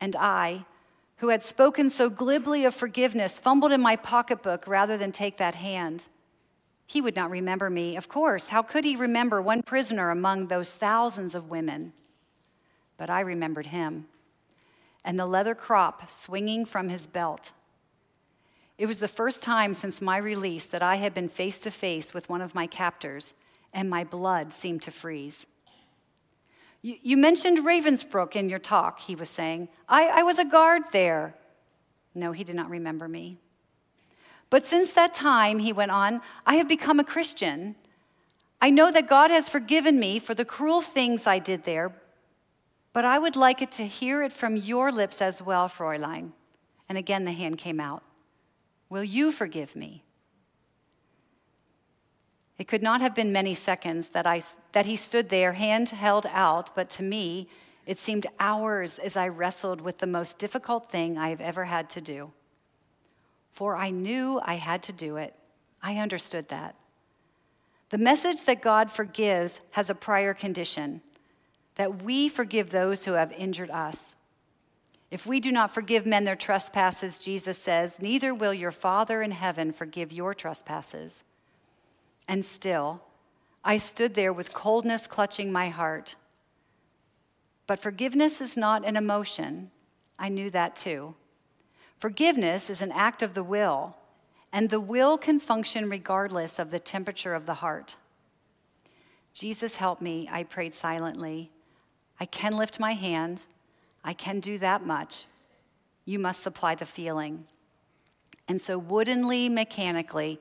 And 0.00 0.16
I, 0.16 0.64
who 1.20 1.28
had 1.28 1.42
spoken 1.42 1.90
so 1.90 2.10
glibly 2.10 2.64
of 2.64 2.74
forgiveness, 2.74 3.38
fumbled 3.38 3.72
in 3.72 3.80
my 3.80 3.94
pocketbook 3.94 4.66
rather 4.66 4.96
than 4.96 5.12
take 5.12 5.36
that 5.36 5.54
hand. 5.54 6.08
He 6.86 7.00
would 7.00 7.14
not 7.14 7.30
remember 7.30 7.70
me, 7.70 7.96
of 7.96 8.08
course. 8.08 8.48
How 8.48 8.62
could 8.62 8.84
he 8.84 8.96
remember 8.96 9.40
one 9.40 9.62
prisoner 9.62 10.10
among 10.10 10.46
those 10.46 10.70
thousands 10.70 11.34
of 11.34 11.50
women? 11.50 11.92
But 12.96 13.10
I 13.10 13.20
remembered 13.20 13.66
him 13.66 14.06
and 15.04 15.18
the 15.18 15.26
leather 15.26 15.54
crop 15.54 16.12
swinging 16.12 16.64
from 16.64 16.88
his 16.88 17.06
belt. 17.06 17.52
It 18.78 18.86
was 18.86 18.98
the 18.98 19.08
first 19.08 19.42
time 19.42 19.74
since 19.74 20.00
my 20.00 20.16
release 20.16 20.66
that 20.66 20.82
I 20.82 20.96
had 20.96 21.14
been 21.14 21.28
face 21.28 21.58
to 21.58 21.70
face 21.70 22.14
with 22.14 22.28
one 22.28 22.40
of 22.40 22.54
my 22.54 22.66
captors 22.66 23.34
and 23.72 23.88
my 23.88 24.04
blood 24.04 24.52
seemed 24.52 24.82
to 24.82 24.90
freeze. 24.90 25.46
You, 26.82 26.96
you 27.02 27.16
mentioned 27.16 27.58
Ravensbrück 27.58 28.36
in 28.36 28.48
your 28.48 28.58
talk, 28.58 29.00
he 29.00 29.14
was 29.14 29.28
saying. 29.28 29.68
I, 29.88 30.08
I 30.08 30.22
was 30.22 30.38
a 30.38 30.44
guard 30.44 30.82
there. 30.92 31.34
No, 32.14 32.32
he 32.32 32.44
did 32.44 32.56
not 32.56 32.70
remember 32.70 33.08
me. 33.08 33.38
But 34.48 34.66
since 34.66 34.90
that 34.90 35.14
time, 35.14 35.60
he 35.60 35.72
went 35.72 35.92
on, 35.92 36.20
I 36.44 36.56
have 36.56 36.68
become 36.68 36.98
a 36.98 37.04
Christian. 37.04 37.76
I 38.60 38.70
know 38.70 38.90
that 38.90 39.08
God 39.08 39.30
has 39.30 39.48
forgiven 39.48 39.98
me 40.00 40.18
for 40.18 40.34
the 40.34 40.44
cruel 40.44 40.80
things 40.80 41.26
I 41.26 41.38
did 41.38 41.64
there, 41.64 41.94
but 42.92 43.04
I 43.04 43.18
would 43.18 43.36
like 43.36 43.62
it 43.62 43.70
to 43.72 43.86
hear 43.86 44.22
it 44.22 44.32
from 44.32 44.56
your 44.56 44.90
lips 44.90 45.22
as 45.22 45.40
well, 45.40 45.68
Fräulein. 45.68 46.32
And 46.88 46.98
again 46.98 47.24
the 47.24 47.32
hand 47.32 47.58
came 47.58 47.78
out. 47.78 48.02
Will 48.88 49.04
you 49.04 49.30
forgive 49.30 49.76
me? 49.76 50.02
It 52.60 52.68
could 52.68 52.82
not 52.82 53.00
have 53.00 53.14
been 53.14 53.32
many 53.32 53.54
seconds 53.54 54.10
that, 54.10 54.26
I, 54.26 54.42
that 54.72 54.84
he 54.84 54.94
stood 54.94 55.30
there, 55.30 55.54
hand 55.54 55.88
held 55.88 56.26
out, 56.30 56.76
but 56.76 56.90
to 56.90 57.02
me, 57.02 57.48
it 57.86 57.98
seemed 57.98 58.26
hours 58.38 58.98
as 58.98 59.16
I 59.16 59.28
wrestled 59.28 59.80
with 59.80 59.96
the 59.96 60.06
most 60.06 60.38
difficult 60.38 60.90
thing 60.90 61.16
I 61.16 61.30
have 61.30 61.40
ever 61.40 61.64
had 61.64 61.88
to 61.88 62.02
do. 62.02 62.32
For 63.50 63.76
I 63.76 63.88
knew 63.88 64.42
I 64.44 64.56
had 64.56 64.82
to 64.82 64.92
do 64.92 65.16
it. 65.16 65.34
I 65.82 65.96
understood 65.96 66.48
that. 66.48 66.74
The 67.88 67.96
message 67.96 68.42
that 68.42 68.60
God 68.60 68.90
forgives 68.90 69.62
has 69.70 69.88
a 69.88 69.94
prior 69.94 70.34
condition 70.34 71.00
that 71.76 72.02
we 72.02 72.28
forgive 72.28 72.68
those 72.68 73.06
who 73.06 73.12
have 73.14 73.32
injured 73.32 73.70
us. 73.70 74.16
If 75.10 75.24
we 75.24 75.40
do 75.40 75.50
not 75.50 75.72
forgive 75.72 76.04
men 76.04 76.24
their 76.24 76.36
trespasses, 76.36 77.18
Jesus 77.18 77.56
says, 77.56 78.02
neither 78.02 78.34
will 78.34 78.52
your 78.52 78.70
Father 78.70 79.22
in 79.22 79.30
heaven 79.30 79.72
forgive 79.72 80.12
your 80.12 80.34
trespasses. 80.34 81.24
And 82.30 82.44
still, 82.44 83.02
I 83.64 83.76
stood 83.76 84.14
there 84.14 84.32
with 84.32 84.52
coldness 84.52 85.08
clutching 85.08 85.50
my 85.50 85.66
heart. 85.66 86.14
But 87.66 87.80
forgiveness 87.80 88.40
is 88.40 88.56
not 88.56 88.86
an 88.86 88.96
emotion. 88.96 89.72
I 90.16 90.28
knew 90.28 90.48
that 90.50 90.76
too. 90.76 91.16
Forgiveness 91.98 92.70
is 92.70 92.82
an 92.82 92.92
act 92.92 93.24
of 93.24 93.34
the 93.34 93.42
will, 93.42 93.96
and 94.52 94.70
the 94.70 94.78
will 94.78 95.18
can 95.18 95.40
function 95.40 95.90
regardless 95.90 96.60
of 96.60 96.70
the 96.70 96.78
temperature 96.78 97.34
of 97.34 97.46
the 97.46 97.54
heart. 97.54 97.96
Jesus, 99.34 99.74
help 99.74 100.00
me, 100.00 100.28
I 100.30 100.44
prayed 100.44 100.72
silently. 100.72 101.50
I 102.20 102.26
can 102.26 102.56
lift 102.56 102.78
my 102.78 102.92
hand. 102.92 103.44
I 104.04 104.12
can 104.12 104.38
do 104.38 104.56
that 104.58 104.86
much. 104.86 105.26
You 106.04 106.20
must 106.20 106.44
supply 106.44 106.76
the 106.76 106.86
feeling. 106.86 107.48
And 108.46 108.60
so, 108.60 108.78
woodenly, 108.78 109.48
mechanically, 109.48 110.38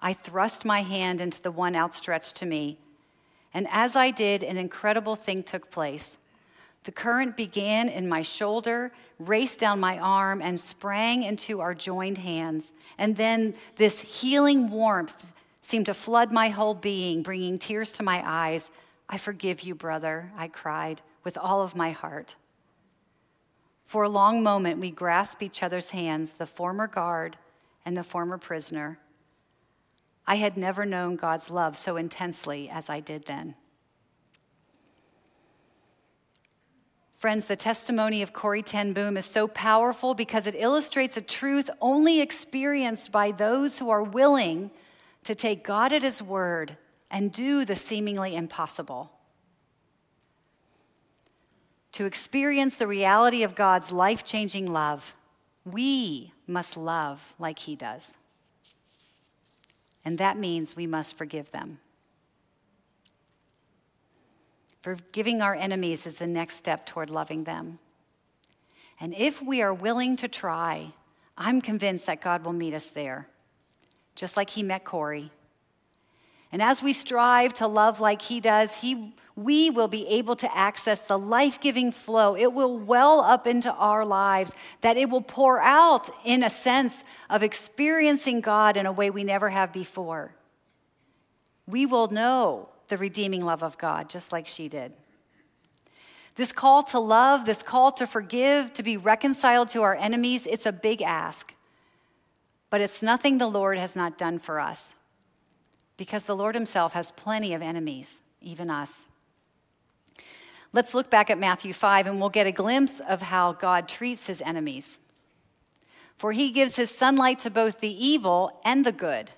I 0.00 0.12
thrust 0.12 0.64
my 0.64 0.82
hand 0.82 1.20
into 1.20 1.40
the 1.42 1.50
one 1.50 1.76
outstretched 1.76 2.36
to 2.36 2.46
me. 2.46 2.78
And 3.52 3.66
as 3.70 3.96
I 3.96 4.10
did, 4.10 4.42
an 4.42 4.56
incredible 4.56 5.16
thing 5.16 5.42
took 5.42 5.70
place. 5.70 6.18
The 6.84 6.92
current 6.92 7.36
began 7.36 7.88
in 7.88 8.08
my 8.08 8.22
shoulder, 8.22 8.92
raced 9.18 9.60
down 9.60 9.80
my 9.80 9.98
arm, 9.98 10.40
and 10.40 10.58
sprang 10.58 11.22
into 11.22 11.60
our 11.60 11.74
joined 11.74 12.18
hands. 12.18 12.72
And 12.96 13.16
then 13.16 13.54
this 13.76 14.00
healing 14.00 14.70
warmth 14.70 15.34
seemed 15.60 15.86
to 15.86 15.94
flood 15.94 16.32
my 16.32 16.48
whole 16.48 16.74
being, 16.74 17.22
bringing 17.22 17.58
tears 17.58 17.92
to 17.92 18.02
my 18.02 18.22
eyes. 18.24 18.70
I 19.08 19.18
forgive 19.18 19.62
you, 19.62 19.74
brother, 19.74 20.32
I 20.36 20.48
cried 20.48 21.02
with 21.22 21.36
all 21.36 21.60
of 21.60 21.76
my 21.76 21.90
heart. 21.90 22.36
For 23.84 24.04
a 24.04 24.08
long 24.08 24.42
moment, 24.42 24.80
we 24.80 24.90
grasped 24.90 25.42
each 25.42 25.62
other's 25.62 25.90
hands, 25.90 26.32
the 26.32 26.46
former 26.46 26.86
guard 26.86 27.36
and 27.84 27.96
the 27.96 28.04
former 28.04 28.38
prisoner. 28.38 28.98
I 30.30 30.36
had 30.36 30.56
never 30.56 30.86
known 30.86 31.16
God's 31.16 31.50
love 31.50 31.76
so 31.76 31.96
intensely 31.96 32.70
as 32.70 32.88
I 32.88 33.00
did 33.00 33.26
then. 33.26 33.56
Friends, 37.14 37.46
the 37.46 37.56
testimony 37.56 38.22
of 38.22 38.32
Corrie 38.32 38.62
Ten 38.62 38.92
Boom 38.92 39.16
is 39.16 39.26
so 39.26 39.48
powerful 39.48 40.14
because 40.14 40.46
it 40.46 40.54
illustrates 40.56 41.16
a 41.16 41.20
truth 41.20 41.68
only 41.80 42.20
experienced 42.20 43.10
by 43.10 43.32
those 43.32 43.80
who 43.80 43.90
are 43.90 44.04
willing 44.04 44.70
to 45.24 45.34
take 45.34 45.64
God 45.64 45.92
at 45.92 46.04
His 46.04 46.22
word 46.22 46.76
and 47.10 47.32
do 47.32 47.64
the 47.64 47.74
seemingly 47.74 48.36
impossible. 48.36 49.10
To 51.90 52.06
experience 52.06 52.76
the 52.76 52.86
reality 52.86 53.42
of 53.42 53.56
God's 53.56 53.90
life 53.90 54.22
changing 54.22 54.72
love, 54.72 55.16
we 55.64 56.32
must 56.46 56.76
love 56.76 57.34
like 57.36 57.58
He 57.58 57.74
does. 57.74 58.16
And 60.04 60.18
that 60.18 60.38
means 60.38 60.76
we 60.76 60.86
must 60.86 61.16
forgive 61.16 61.52
them. 61.52 61.78
Forgiving 64.80 65.42
our 65.42 65.54
enemies 65.54 66.06
is 66.06 66.16
the 66.16 66.26
next 66.26 66.56
step 66.56 66.86
toward 66.86 67.10
loving 67.10 67.44
them. 67.44 67.78
And 68.98 69.14
if 69.14 69.42
we 69.42 69.60
are 69.62 69.74
willing 69.74 70.16
to 70.16 70.28
try, 70.28 70.92
I'm 71.36 71.60
convinced 71.60 72.06
that 72.06 72.20
God 72.20 72.44
will 72.44 72.52
meet 72.52 72.74
us 72.74 72.90
there, 72.90 73.28
just 74.14 74.36
like 74.36 74.50
He 74.50 74.62
met 74.62 74.84
Corrie. 74.84 75.30
And 76.52 76.60
as 76.60 76.82
we 76.82 76.92
strive 76.92 77.52
to 77.54 77.66
love 77.66 78.00
like 78.00 78.22
He 78.22 78.40
does, 78.40 78.76
He 78.76 79.14
we 79.36 79.70
will 79.70 79.88
be 79.88 80.06
able 80.08 80.36
to 80.36 80.56
access 80.56 81.00
the 81.00 81.18
life 81.18 81.60
giving 81.60 81.92
flow. 81.92 82.36
It 82.36 82.52
will 82.52 82.78
well 82.78 83.20
up 83.20 83.46
into 83.46 83.72
our 83.72 84.04
lives, 84.04 84.54
that 84.82 84.98
it 84.98 85.08
will 85.08 85.22
pour 85.22 85.60
out 85.60 86.10
in 86.24 86.42
a 86.42 86.50
sense 86.50 87.04
of 87.30 87.42
experiencing 87.42 88.42
God 88.42 88.76
in 88.76 88.84
a 88.84 88.92
way 88.92 89.08
we 89.08 89.24
never 89.24 89.48
have 89.48 89.72
before. 89.72 90.34
We 91.66 91.86
will 91.86 92.08
know 92.08 92.68
the 92.88 92.98
redeeming 92.98 93.44
love 93.44 93.62
of 93.62 93.78
God, 93.78 94.10
just 94.10 94.30
like 94.30 94.46
she 94.46 94.68
did. 94.68 94.92
This 96.34 96.52
call 96.52 96.82
to 96.84 96.98
love, 96.98 97.46
this 97.46 97.62
call 97.62 97.92
to 97.92 98.06
forgive, 98.06 98.74
to 98.74 98.82
be 98.82 98.96
reconciled 98.96 99.68
to 99.68 99.82
our 99.82 99.96
enemies, 99.96 100.46
it's 100.46 100.66
a 100.66 100.72
big 100.72 101.00
ask. 101.00 101.54
But 102.68 102.80
it's 102.80 103.02
nothing 103.02 103.38
the 103.38 103.46
Lord 103.46 103.78
has 103.78 103.96
not 103.96 104.18
done 104.18 104.38
for 104.38 104.60
us 104.60 104.96
because 106.00 106.24
the 106.24 106.34
Lord 106.34 106.54
Himself 106.54 106.94
has 106.94 107.10
plenty 107.10 107.52
of 107.52 107.60
enemies, 107.60 108.22
even 108.40 108.70
us. 108.70 109.06
Let's 110.72 110.94
look 110.94 111.10
back 111.10 111.28
at 111.28 111.38
Matthew 111.38 111.74
5 111.74 112.06
and 112.06 112.18
we'll 112.18 112.30
get 112.30 112.46
a 112.46 112.52
glimpse 112.52 113.00
of 113.00 113.20
how 113.20 113.52
God 113.52 113.86
treats 113.86 114.26
his 114.26 114.40
enemies. 114.40 114.98
For 116.16 116.32
he 116.32 116.52
gives 116.52 116.76
his 116.76 116.90
sunlight 116.90 117.38
to 117.40 117.50
both 117.50 117.80
the 117.80 117.92
evil 117.92 118.62
and 118.64 118.86
the 118.86 118.92
good. 118.92 119.32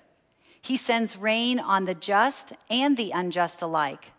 He 0.61 0.77
sends 0.77 1.17
rain 1.17 1.59
on 1.59 1.83
the 1.83 1.95
just 1.95 2.53
and 2.69 2.95
the 2.95 3.11
unjust 3.11 3.61
alike. 3.61 4.13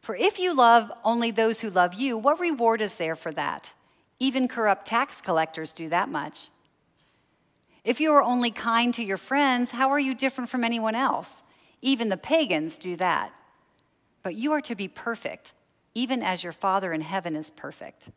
For 0.00 0.14
if 0.14 0.38
you 0.38 0.54
love 0.54 0.92
only 1.02 1.32
those 1.32 1.58
who 1.58 1.70
love 1.70 1.94
you, 1.94 2.16
what 2.16 2.38
reward 2.38 2.82
is 2.82 2.98
there 2.98 3.16
for 3.16 3.32
that? 3.32 3.74
Even 4.20 4.46
corrupt 4.46 4.86
tax 4.86 5.20
collectors 5.20 5.72
do 5.72 5.88
that 5.88 6.08
much. 6.08 6.50
If 7.82 8.00
you 8.00 8.12
are 8.12 8.22
only 8.22 8.52
kind 8.52 8.94
to 8.94 9.02
your 9.02 9.16
friends, 9.16 9.72
how 9.72 9.90
are 9.90 9.98
you 9.98 10.14
different 10.14 10.48
from 10.48 10.62
anyone 10.62 10.94
else? 10.94 11.42
Even 11.84 12.08
the 12.08 12.16
pagans 12.16 12.78
do 12.78 12.96
that. 12.96 13.30
But 14.22 14.34
you 14.34 14.52
are 14.52 14.62
to 14.62 14.74
be 14.74 14.88
perfect 14.88 15.52
even 15.94 16.22
as 16.22 16.42
your 16.42 16.52
Father 16.52 16.92
in 16.92 17.02
heaven 17.02 17.36
is 17.36 17.50
perfect. 17.50 18.08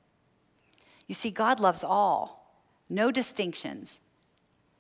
You 1.05 1.13
see, 1.13 1.29
God 1.29 1.59
loves 1.59 1.83
all, 1.83 2.57
no 2.89 3.11
distinctions. 3.11 4.01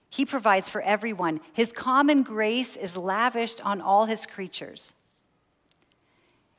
He 0.09 0.25
provides 0.25 0.67
for 0.67 0.81
everyone. 0.81 1.41
His 1.53 1.71
common 1.71 2.23
grace 2.23 2.75
is 2.75 2.97
lavished 2.97 3.63
on 3.63 3.81
all 3.81 4.05
his 4.05 4.25
creatures. 4.25 4.93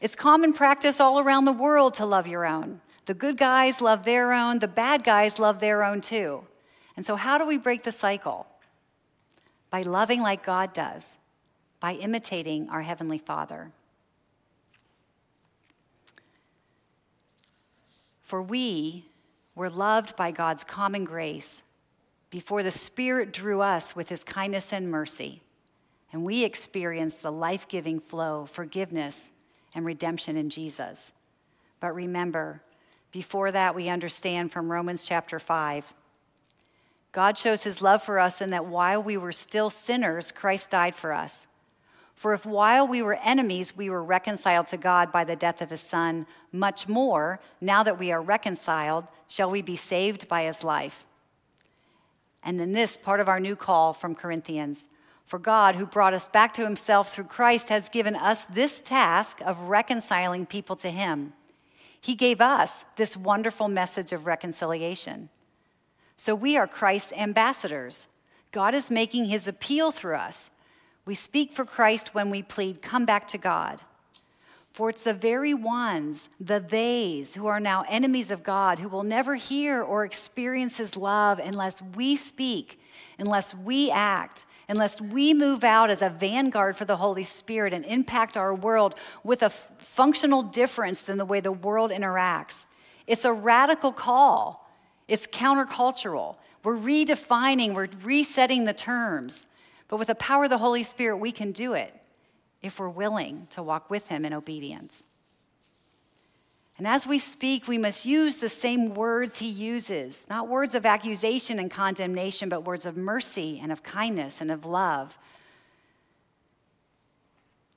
It's 0.00 0.14
common 0.14 0.52
practice 0.52 1.00
all 1.00 1.18
around 1.18 1.44
the 1.44 1.52
world 1.52 1.94
to 1.94 2.06
love 2.06 2.28
your 2.28 2.46
own. 2.46 2.82
The 3.06 3.14
good 3.14 3.36
guys 3.36 3.80
love 3.80 4.04
their 4.04 4.32
own, 4.32 4.58
the 4.58 4.68
bad 4.68 5.02
guys 5.02 5.38
love 5.38 5.60
their 5.60 5.82
own 5.82 6.02
too. 6.02 6.44
And 6.94 7.04
so, 7.04 7.16
how 7.16 7.38
do 7.38 7.46
we 7.46 7.58
break 7.58 7.82
the 7.82 7.92
cycle? 7.92 8.46
By 9.70 9.82
loving 9.82 10.20
like 10.20 10.44
God 10.44 10.72
does, 10.72 11.18
by 11.80 11.94
imitating 11.94 12.68
our 12.68 12.82
Heavenly 12.82 13.18
Father. 13.18 13.70
For 18.22 18.42
we 18.42 19.06
were 19.54 19.70
loved 19.70 20.16
by 20.16 20.30
God's 20.30 20.64
common 20.64 21.04
grace 21.04 21.62
before 22.30 22.62
the 22.62 22.70
Spirit 22.70 23.32
drew 23.32 23.62
us 23.62 23.96
with 23.96 24.08
his 24.08 24.22
kindness 24.22 24.72
and 24.72 24.90
mercy, 24.90 25.40
and 26.12 26.24
we 26.24 26.44
experienced 26.44 27.22
the 27.22 27.32
life 27.32 27.66
giving 27.68 28.00
flow, 28.00 28.44
forgiveness, 28.44 29.32
and 29.74 29.86
redemption 29.86 30.36
in 30.36 30.50
Jesus. 30.50 31.12
But 31.80 31.94
remember, 31.94 32.62
before 33.12 33.50
that, 33.52 33.74
we 33.74 33.88
understand 33.88 34.52
from 34.52 34.70
Romans 34.70 35.04
chapter 35.04 35.38
5 35.38 35.94
God 37.10 37.38
shows 37.38 37.64
his 37.64 37.80
love 37.80 38.02
for 38.02 38.18
us 38.18 38.42
in 38.42 38.50
that 38.50 38.66
while 38.66 39.02
we 39.02 39.16
were 39.16 39.32
still 39.32 39.70
sinners, 39.70 40.30
Christ 40.30 40.70
died 40.70 40.94
for 40.94 41.12
us. 41.14 41.46
For 42.18 42.34
if 42.34 42.44
while 42.44 42.84
we 42.84 43.00
were 43.00 43.14
enemies, 43.22 43.76
we 43.76 43.88
were 43.88 44.02
reconciled 44.02 44.66
to 44.66 44.76
God 44.76 45.12
by 45.12 45.22
the 45.22 45.36
death 45.36 45.62
of 45.62 45.70
his 45.70 45.80
Son, 45.80 46.26
much 46.50 46.88
more, 46.88 47.38
now 47.60 47.84
that 47.84 47.96
we 47.96 48.10
are 48.10 48.20
reconciled, 48.20 49.04
shall 49.28 49.48
we 49.48 49.62
be 49.62 49.76
saved 49.76 50.26
by 50.26 50.42
his 50.42 50.64
life. 50.64 51.06
And 52.42 52.58
then 52.58 52.72
this 52.72 52.96
part 52.96 53.20
of 53.20 53.28
our 53.28 53.38
new 53.38 53.54
call 53.54 53.92
from 53.92 54.16
Corinthians. 54.16 54.88
For 55.26 55.38
God, 55.38 55.76
who 55.76 55.86
brought 55.86 56.12
us 56.12 56.26
back 56.26 56.52
to 56.54 56.64
himself 56.64 57.12
through 57.12 57.26
Christ, 57.26 57.68
has 57.68 57.88
given 57.88 58.16
us 58.16 58.42
this 58.46 58.80
task 58.80 59.40
of 59.42 59.68
reconciling 59.68 60.44
people 60.44 60.74
to 60.74 60.90
him. 60.90 61.34
He 62.00 62.16
gave 62.16 62.40
us 62.40 62.84
this 62.96 63.16
wonderful 63.16 63.68
message 63.68 64.12
of 64.12 64.26
reconciliation. 64.26 65.28
So 66.16 66.34
we 66.34 66.56
are 66.56 66.66
Christ's 66.66 67.12
ambassadors. 67.12 68.08
God 68.50 68.74
is 68.74 68.90
making 68.90 69.26
his 69.26 69.46
appeal 69.46 69.92
through 69.92 70.16
us. 70.16 70.50
We 71.08 71.14
speak 71.14 71.52
for 71.52 71.64
Christ 71.64 72.14
when 72.14 72.28
we 72.28 72.42
plead, 72.42 72.82
Come 72.82 73.06
back 73.06 73.26
to 73.28 73.38
God. 73.38 73.80
For 74.74 74.90
it's 74.90 75.04
the 75.04 75.14
very 75.14 75.54
ones, 75.54 76.28
the 76.38 76.60
theys, 76.60 77.34
who 77.34 77.46
are 77.46 77.60
now 77.60 77.86
enemies 77.88 78.30
of 78.30 78.42
God, 78.42 78.78
who 78.78 78.90
will 78.90 79.04
never 79.04 79.36
hear 79.36 79.82
or 79.82 80.04
experience 80.04 80.76
his 80.76 80.98
love 80.98 81.38
unless 81.38 81.80
we 81.80 82.14
speak, 82.14 82.78
unless 83.18 83.54
we 83.54 83.90
act, 83.90 84.44
unless 84.68 85.00
we 85.00 85.32
move 85.32 85.64
out 85.64 85.88
as 85.88 86.02
a 86.02 86.10
vanguard 86.10 86.76
for 86.76 86.84
the 86.84 86.98
Holy 86.98 87.24
Spirit 87.24 87.72
and 87.72 87.86
impact 87.86 88.36
our 88.36 88.54
world 88.54 88.94
with 89.24 89.40
a 89.40 89.46
f- 89.46 89.70
functional 89.78 90.42
difference 90.42 91.00
than 91.00 91.16
the 91.16 91.24
way 91.24 91.40
the 91.40 91.50
world 91.50 91.90
interacts. 91.90 92.66
It's 93.06 93.24
a 93.24 93.32
radical 93.32 93.92
call, 93.92 94.70
it's 95.08 95.26
countercultural. 95.26 96.36
We're 96.62 96.76
redefining, 96.76 97.72
we're 97.72 97.88
resetting 98.02 98.66
the 98.66 98.74
terms. 98.74 99.46
But 99.88 99.98
with 99.98 100.08
the 100.08 100.14
power 100.14 100.44
of 100.44 100.50
the 100.50 100.58
Holy 100.58 100.82
Spirit, 100.82 101.16
we 101.16 101.32
can 101.32 101.52
do 101.52 101.72
it. 101.72 101.94
if 102.60 102.80
we're 102.80 102.88
willing 102.88 103.46
to 103.50 103.62
walk 103.62 103.88
with 103.88 104.08
Him 104.08 104.24
in 104.24 104.32
obedience. 104.32 105.04
And 106.76 106.86
as 106.86 107.06
we 107.06 107.18
speak, 107.18 107.66
we 107.66 107.78
must 107.78 108.04
use 108.04 108.36
the 108.36 108.48
same 108.48 108.94
words 108.94 109.38
He 109.38 109.48
uses, 109.48 110.26
not 110.28 110.48
words 110.48 110.74
of 110.74 110.84
accusation 110.84 111.58
and 111.58 111.70
condemnation, 111.70 112.48
but 112.48 112.64
words 112.64 112.84
of 112.84 112.96
mercy 112.96 113.60
and 113.62 113.70
of 113.70 113.82
kindness 113.82 114.40
and 114.40 114.50
of 114.50 114.64
love. 114.64 115.18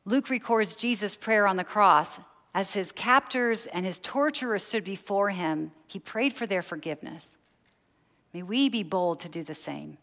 Luke 0.06 0.30
records 0.30 0.76
Jesus' 0.76 1.16
prayer 1.16 1.46
on 1.46 1.58
the 1.58 1.64
cross. 1.64 2.20
As 2.54 2.74
his 2.74 2.92
captors 2.92 3.66
and 3.68 3.86
his 3.86 4.00
torturers 4.00 4.64
stood 4.64 4.84
before 4.84 5.30
him, 5.30 5.72
he 5.88 6.00
prayed 6.00 6.34
for 6.34 6.46
their 6.46 6.62
forgiveness. 6.62 7.38
May 8.34 8.44
we 8.44 8.68
be 8.68 8.84
bold 8.84 9.20
to 9.22 9.30
do 9.30 9.44
the 9.44 9.54
same. 9.54 9.98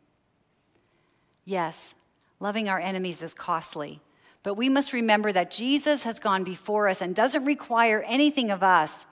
Yes, 1.49 1.95
loving 2.41 2.69
our 2.69 2.79
enemies 2.79 3.23
is 3.23 3.33
costly, 3.33 4.03
but 4.43 4.53
we 4.53 4.69
must 4.69 4.93
remember 4.93 5.33
that 5.33 5.51
Jesus 5.51 6.03
has 6.03 6.19
gone 6.19 6.45
before 6.45 6.89
us 6.89 7.01
and 7.01 7.17
doesn't 7.17 7.47
require 7.47 8.03
anything 8.07 8.51
of 8.51 8.63
us 8.63 9.07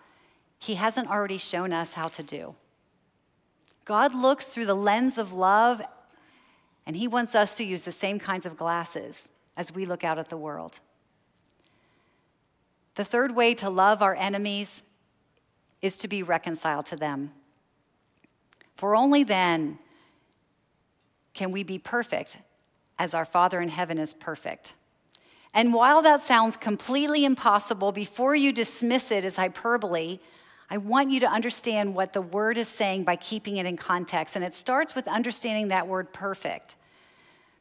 he 0.59 0.75
hasn't 0.75 1.09
already 1.09 1.39
shown 1.39 1.73
us 1.73 1.95
how 1.95 2.09
to 2.09 2.23
do. 2.23 2.55
God 3.87 4.15
looks 4.15 4.45
through 4.49 4.67
the 4.67 4.77
lens 4.77 5.17
of 5.17 5.33
love, 5.33 5.81
and 6.85 6.95
he 6.95 7.09
wants 7.09 7.35
us 7.35 7.57
to 7.57 7.65
use 7.65 7.87
the 7.87 7.91
same 7.91 8.19
kinds 8.19 8.45
of 8.45 8.59
glasses 8.59 9.31
as 9.57 9.73
we 9.73 9.87
look 9.87 10.05
out 10.05 10.19
at 10.19 10.29
the 10.29 10.37
world. 10.37 10.81
The 12.97 13.05
third 13.05 13.35
way 13.35 13.55
to 13.55 13.71
love 13.71 14.03
our 14.03 14.15
enemies 14.15 14.83
is 15.81 15.97
to 15.97 16.07
be 16.07 16.23
reconciled 16.23 16.85
to 16.87 16.97
them. 16.97 17.33
For 18.75 18.95
only 18.95 19.25
then 19.25 19.79
can 21.37 21.53
we 21.53 21.63
be 21.63 21.79
perfect 21.79 22.39
as 22.99 23.15
our 23.15 23.25
Father 23.25 23.61
in 23.61 23.69
heaven 23.69 23.99
is 23.99 24.15
perfect. 24.15 24.75
And 25.55 25.73
while 25.73 26.03
that 26.03 26.23
sounds 26.23 26.57
completely 26.57 27.25
impossible, 27.25 27.93
before 27.93 28.35
you 28.35 28.53
dismiss 28.53 29.11
it 29.11 29.25
as 29.25 29.37
hyperbole, 29.37 30.19
I 30.69 30.79
want 30.79 31.11
you 31.11 31.21
to 31.21 31.27
understand 31.27 31.95
what 31.95 32.13
the 32.13 32.21
word 32.21 32.59
is 32.59 32.69
saying 32.69 33.05
by 33.05 33.17
keeping 33.17 33.57
it 33.59 33.67
in 33.67 33.77
context. 33.77 34.35
And 34.35 34.45
it 34.45 34.55
starts 34.55 34.95
with 34.95 35.07
understanding 35.07 35.69
that 35.69 35.87
word 35.87 36.13
perfect. 36.13 36.75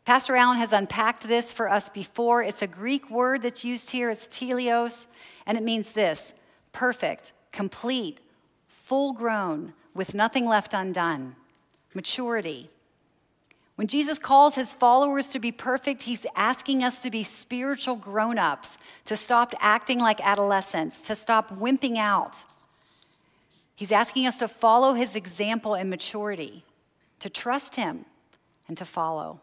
Pastor 0.06 0.36
Allen 0.36 0.58
has 0.58 0.74
unpacked 0.74 1.28
this 1.28 1.52
for 1.52 1.70
us 1.70 1.90
before. 1.90 2.44
It's 2.44 2.62
a 2.62 2.68
Greek 2.68 3.10
word 3.10 3.42
that's 3.42 3.66
used 3.66 3.92
here, 3.92 4.10
it's 4.10 4.28
teleos, 4.28 5.08
and 5.46 5.58
it 5.58 5.64
means 5.64 5.92
this 5.92 6.34
perfect, 6.74 7.34
complete, 7.52 8.20
full 8.68 9.14
grown, 9.14 9.74
with 9.94 10.14
nothing 10.14 10.46
left 10.46 10.74
undone. 10.74 11.36
Maturity. 11.94 12.70
When 13.76 13.88
Jesus 13.88 14.20
calls 14.20 14.56
his 14.56 14.74
followers 14.74 15.30
to 15.30 15.40
be 15.40 15.52
perfect, 15.52 16.04
he's 16.04 16.26
asking 16.36 16.84
us 16.84 17.02
to 17.02 17.12
be 17.12 17.24
spiritual 17.24 17.98
grown 17.98 18.38
ups, 18.38 18.78
to 19.04 19.18
stop 19.18 19.54
acting 19.60 20.00
like 20.00 20.26
adolescents, 20.26 21.06
to 21.08 21.16
stop 21.16 21.60
wimping 21.60 21.98
out. 21.98 22.46
He's 23.76 23.92
asking 23.92 24.28
us 24.28 24.40
to 24.40 24.48
follow 24.48 24.94
his 24.94 25.16
example 25.16 25.76
in 25.76 25.90
maturity, 25.90 26.64
to 27.20 27.30
trust 27.30 27.76
him, 27.76 28.06
and 28.70 28.78
to 28.78 28.86
follow. 28.86 29.42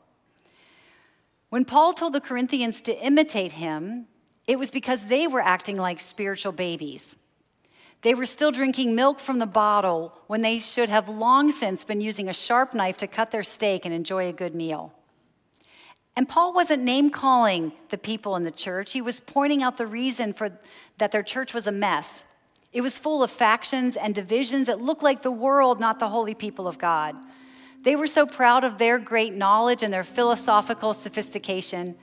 When 1.51 1.67
Paul 1.67 1.93
told 1.93 2.15
the 2.15 2.21
Corinthians 2.21 2.81
to 2.83 2.99
imitate 3.05 3.53
him, 3.53 4.07
it 4.47 4.59
was 4.59 4.71
because 4.71 5.05
they 5.05 5.27
were 5.27 5.43
acting 5.43 5.77
like 5.77 6.01
spiritual 6.01 6.53
babies. 6.53 7.17
They 8.03 8.15
were 8.15 8.27
still 8.27 8.51
drinking 8.51 8.95
milk 8.95 9.21
from 9.21 9.39
the 9.39 9.47
bottle 9.47 10.13
when 10.27 10.43
they 10.43 10.59
should 10.59 10.89
have 10.89 11.09
long 11.09 11.53
since 11.53 11.85
been 11.85 12.01
using 12.01 12.29
a 12.29 12.35
sharp 12.35 12.75
knife 12.75 12.97
to 12.99 13.07
cut 13.07 13.31
their 13.31 13.45
steak 13.45 13.85
and 13.85 13.95
enjoy 13.95 14.29
a 14.29 14.33
good 14.33 14.55
meal. 14.55 14.93
And 16.17 16.29
Paul 16.29 16.53
wasn't 16.53 16.83
name 16.83 17.11
calling 17.11 17.73
the 17.89 17.97
people 17.97 18.37
in 18.37 18.43
the 18.43 18.51
church. 18.51 18.93
He 18.93 19.01
was 19.01 19.21
pointing 19.21 19.63
out 19.63 19.77
the 19.77 19.87
reason 19.87 20.33
for 20.33 20.51
that 20.99 21.13
their 21.13 21.23
church 21.23 21.55
was 21.55 21.67
a 21.67 21.73
mess. 21.73 22.25
It 22.73 22.81
was 22.81 22.99
full 22.99 23.23
of 23.23 23.31
factions 23.31 23.97
and 23.97 24.15
divisions 24.15 24.67
that 24.67 24.81
looked 24.81 25.03
like 25.03 25.23
the 25.23 25.31
world, 25.31 25.79
not 25.79 26.01
the 26.01 26.09
holy 26.09 26.35
people 26.35 26.67
of 26.67 26.79
God. 26.79 27.15
They 27.83 27.97
were 27.97 28.07
so 28.07 28.27
proud 28.27 28.65
of 28.65 28.79
their 28.79 28.99
great 28.99 29.35
knowledge 29.35 29.83
and 29.83 29.93
their 29.93 30.05
philosophical 30.05 30.93
sophistication, 30.93 31.97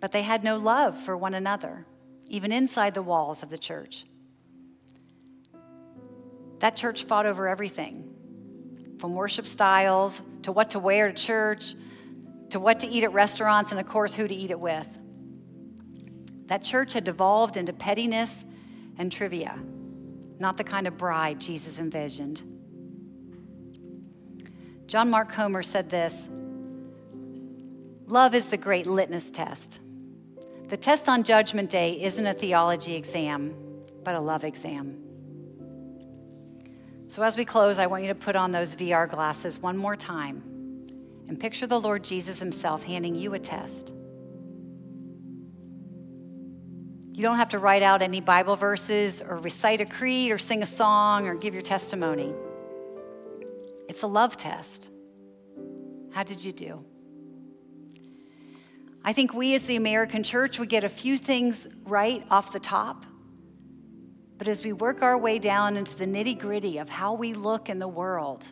but 0.00 0.12
they 0.12 0.22
had 0.22 0.44
no 0.44 0.56
love 0.56 0.98
for 0.98 1.16
one 1.16 1.34
another, 1.34 1.86
even 2.26 2.52
inside 2.52 2.94
the 2.94 3.02
walls 3.02 3.42
of 3.42 3.50
the 3.50 3.58
church. 3.58 4.04
That 6.60 6.76
church 6.76 7.04
fought 7.04 7.26
over 7.26 7.48
everything 7.48 8.10
from 8.98 9.14
worship 9.14 9.46
styles 9.46 10.22
to 10.42 10.52
what 10.52 10.70
to 10.70 10.78
wear 10.78 11.10
to 11.10 11.14
church 11.14 11.74
to 12.54 12.60
what 12.60 12.78
to 12.78 12.86
eat 12.86 13.02
at 13.02 13.12
restaurants 13.12 13.72
and, 13.72 13.80
of 13.80 13.86
course, 13.88 14.14
who 14.14 14.28
to 14.28 14.34
eat 14.34 14.52
it 14.52 14.60
with. 14.60 14.86
That 16.46 16.62
church 16.62 16.92
had 16.92 17.02
devolved 17.02 17.56
into 17.56 17.72
pettiness 17.72 18.44
and 18.96 19.10
trivia, 19.10 19.58
not 20.38 20.56
the 20.56 20.62
kind 20.62 20.86
of 20.86 20.96
bride 20.96 21.40
Jesus 21.40 21.80
envisioned. 21.80 22.44
John 24.86 25.10
Mark 25.10 25.32
Comer 25.32 25.64
said 25.64 25.90
this 25.90 26.30
Love 28.06 28.36
is 28.36 28.46
the 28.46 28.56
great 28.56 28.86
litmus 28.86 29.32
test. 29.32 29.80
The 30.68 30.76
test 30.76 31.08
on 31.08 31.24
Judgment 31.24 31.70
Day 31.70 32.00
isn't 32.02 32.24
a 32.24 32.34
theology 32.34 32.94
exam, 32.94 33.52
but 34.04 34.14
a 34.14 34.20
love 34.20 34.44
exam. 34.44 35.03
So, 37.14 37.22
as 37.22 37.36
we 37.36 37.44
close, 37.44 37.78
I 37.78 37.86
want 37.86 38.02
you 38.02 38.08
to 38.08 38.14
put 38.16 38.34
on 38.34 38.50
those 38.50 38.74
VR 38.74 39.08
glasses 39.08 39.60
one 39.62 39.76
more 39.76 39.94
time 39.94 40.42
and 41.28 41.38
picture 41.38 41.64
the 41.64 41.78
Lord 41.78 42.02
Jesus 42.02 42.40
Himself 42.40 42.82
handing 42.82 43.14
you 43.14 43.34
a 43.34 43.38
test. 43.38 43.92
You 47.12 47.22
don't 47.22 47.36
have 47.36 47.50
to 47.50 47.60
write 47.60 47.84
out 47.84 48.02
any 48.02 48.20
Bible 48.20 48.56
verses 48.56 49.22
or 49.22 49.36
recite 49.36 49.80
a 49.80 49.84
creed 49.84 50.32
or 50.32 50.38
sing 50.38 50.64
a 50.64 50.66
song 50.66 51.28
or 51.28 51.36
give 51.36 51.54
your 51.54 51.62
testimony. 51.62 52.34
It's 53.88 54.02
a 54.02 54.08
love 54.08 54.36
test. 54.36 54.90
How 56.10 56.24
did 56.24 56.44
you 56.44 56.50
do? 56.50 56.84
I 59.04 59.12
think 59.12 59.32
we 59.32 59.54
as 59.54 59.62
the 59.62 59.76
American 59.76 60.24
church 60.24 60.58
would 60.58 60.68
get 60.68 60.82
a 60.82 60.88
few 60.88 61.16
things 61.16 61.68
right 61.84 62.26
off 62.28 62.52
the 62.52 62.58
top. 62.58 63.06
But 64.36 64.48
as 64.48 64.64
we 64.64 64.72
work 64.72 65.02
our 65.02 65.16
way 65.16 65.38
down 65.38 65.76
into 65.76 65.96
the 65.96 66.06
nitty 66.06 66.38
gritty 66.38 66.78
of 66.78 66.90
how 66.90 67.14
we 67.14 67.34
look 67.34 67.68
in 67.68 67.78
the 67.78 67.88
world, 67.88 68.44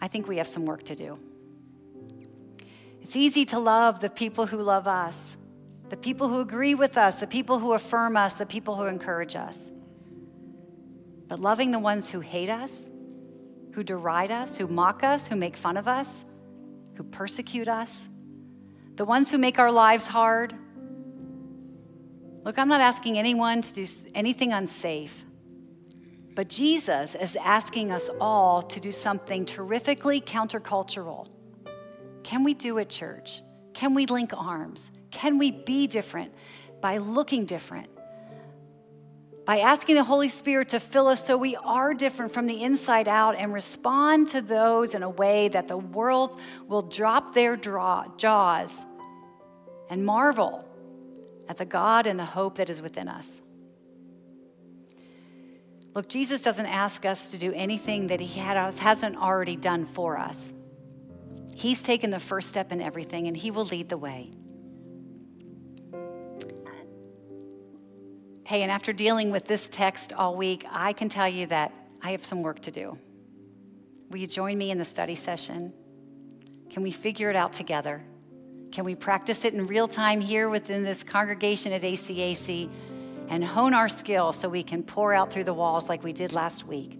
I 0.00 0.08
think 0.08 0.26
we 0.26 0.38
have 0.38 0.48
some 0.48 0.66
work 0.66 0.84
to 0.84 0.96
do. 0.96 1.18
It's 3.00 3.14
easy 3.14 3.44
to 3.46 3.58
love 3.58 4.00
the 4.00 4.10
people 4.10 4.46
who 4.46 4.56
love 4.58 4.88
us, 4.88 5.36
the 5.88 5.96
people 5.96 6.28
who 6.28 6.40
agree 6.40 6.74
with 6.74 6.98
us, 6.98 7.16
the 7.16 7.26
people 7.26 7.58
who 7.58 7.74
affirm 7.74 8.16
us, 8.16 8.34
the 8.34 8.46
people 8.46 8.76
who 8.76 8.86
encourage 8.86 9.36
us. 9.36 9.70
But 11.28 11.38
loving 11.38 11.70
the 11.70 11.78
ones 11.78 12.10
who 12.10 12.20
hate 12.20 12.50
us, 12.50 12.90
who 13.72 13.82
deride 13.82 14.30
us, 14.30 14.56
who 14.56 14.66
mock 14.66 15.04
us, 15.04 15.28
who 15.28 15.36
make 15.36 15.56
fun 15.56 15.76
of 15.76 15.88
us, 15.88 16.24
who 16.96 17.04
persecute 17.04 17.68
us, 17.68 18.08
the 18.96 19.04
ones 19.04 19.30
who 19.30 19.38
make 19.38 19.58
our 19.58 19.70
lives 19.70 20.06
hard. 20.06 20.54
Look, 22.44 22.58
I'm 22.58 22.68
not 22.68 22.80
asking 22.80 23.18
anyone 23.18 23.62
to 23.62 23.72
do 23.72 23.86
anything 24.14 24.52
unsafe, 24.52 25.24
but 26.34 26.48
Jesus 26.48 27.14
is 27.14 27.36
asking 27.36 27.92
us 27.92 28.10
all 28.20 28.62
to 28.62 28.80
do 28.80 28.90
something 28.90 29.46
terrifically 29.46 30.20
countercultural. 30.20 31.28
Can 32.24 32.42
we 32.42 32.54
do 32.54 32.78
it, 32.78 32.88
church? 32.88 33.42
Can 33.74 33.94
we 33.94 34.06
link 34.06 34.32
arms? 34.36 34.90
Can 35.10 35.38
we 35.38 35.50
be 35.50 35.86
different 35.86 36.34
by 36.80 36.98
looking 36.98 37.44
different? 37.46 37.88
by 39.44 39.58
asking 39.58 39.96
the 39.96 40.04
Holy 40.04 40.28
Spirit 40.28 40.68
to 40.68 40.78
fill 40.78 41.08
us 41.08 41.26
so 41.26 41.36
we 41.36 41.56
are 41.56 41.94
different 41.94 42.32
from 42.32 42.46
the 42.46 42.62
inside 42.62 43.08
out 43.08 43.34
and 43.36 43.52
respond 43.52 44.28
to 44.28 44.40
those 44.40 44.94
in 44.94 45.02
a 45.02 45.10
way 45.10 45.48
that 45.48 45.66
the 45.66 45.76
world 45.76 46.38
will 46.68 46.82
drop 46.82 47.34
their 47.34 47.56
draw, 47.56 48.06
jaws 48.16 48.86
and 49.90 50.04
marvel 50.04 50.64
at 51.48 51.58
the 51.58 51.64
God 51.64 52.06
and 52.06 52.18
the 52.18 52.24
hope 52.24 52.56
that 52.56 52.70
is 52.70 52.80
within 52.80 53.08
us. 53.08 53.40
Look, 55.94 56.08
Jesus 56.08 56.40
doesn't 56.40 56.66
ask 56.66 57.04
us 57.04 57.32
to 57.32 57.38
do 57.38 57.52
anything 57.52 58.06
that 58.06 58.20
he 58.20 58.40
hasn't 58.40 59.16
already 59.16 59.56
done 59.56 59.84
for 59.84 60.16
us. 60.18 60.52
He's 61.54 61.82
taken 61.82 62.10
the 62.10 62.20
first 62.20 62.48
step 62.48 62.72
in 62.72 62.80
everything, 62.80 63.28
and 63.28 63.36
he 63.36 63.50
will 63.50 63.66
lead 63.66 63.90
the 63.90 63.98
way. 63.98 64.30
Hey, 68.44 68.62
and 68.62 68.70
after 68.70 68.92
dealing 68.92 69.30
with 69.30 69.46
this 69.46 69.68
text 69.68 70.12
all 70.12 70.34
week, 70.34 70.66
I 70.70 70.94
can 70.94 71.08
tell 71.08 71.28
you 71.28 71.46
that 71.46 71.72
I 72.02 72.12
have 72.12 72.24
some 72.24 72.42
work 72.42 72.60
to 72.62 72.70
do. 72.70 72.98
Will 74.10 74.18
you 74.18 74.26
join 74.26 74.58
me 74.58 74.70
in 74.70 74.78
the 74.78 74.84
study 74.84 75.14
session? 75.14 75.72
Can 76.70 76.82
we 76.82 76.90
figure 76.90 77.30
it 77.30 77.36
out 77.36 77.52
together? 77.52 78.02
Can 78.72 78.86
we 78.86 78.94
practice 78.94 79.44
it 79.44 79.52
in 79.52 79.66
real 79.66 79.86
time 79.86 80.22
here 80.22 80.48
within 80.48 80.82
this 80.82 81.04
congregation 81.04 81.72
at 81.72 81.82
ACAC 81.82 82.70
and 83.28 83.44
hone 83.44 83.74
our 83.74 83.88
skill 83.88 84.32
so 84.32 84.48
we 84.48 84.62
can 84.62 84.82
pour 84.82 85.12
out 85.12 85.30
through 85.30 85.44
the 85.44 85.52
walls 85.52 85.90
like 85.90 86.02
we 86.02 86.14
did 86.14 86.32
last 86.32 86.66
week 86.66 86.98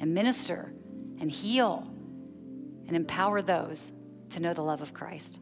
and 0.00 0.14
minister 0.14 0.72
and 1.20 1.28
heal 1.28 1.90
and 2.86 2.94
empower 2.94 3.42
those 3.42 3.92
to 4.30 4.40
know 4.40 4.54
the 4.54 4.62
love 4.62 4.80
of 4.80 4.94
Christ? 4.94 5.40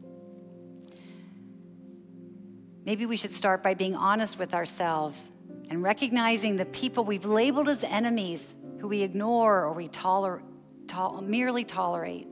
Maybe 2.83 3.05
we 3.05 3.15
should 3.15 3.29
start 3.29 3.61
by 3.61 3.75
being 3.75 3.95
honest 3.95 4.39
with 4.39 4.55
ourselves 4.55 5.31
and 5.69 5.83
recognizing 5.83 6.55
the 6.55 6.65
people 6.65 7.03
we've 7.03 7.25
labeled 7.25 7.69
as 7.69 7.83
enemies 7.83 8.51
who 8.79 8.87
we 8.87 9.03
ignore 9.03 9.65
or 9.65 9.73
we 9.73 9.87
toler- 9.87 10.41
to- 10.87 11.21
merely 11.21 11.63
tolerate, 11.63 12.27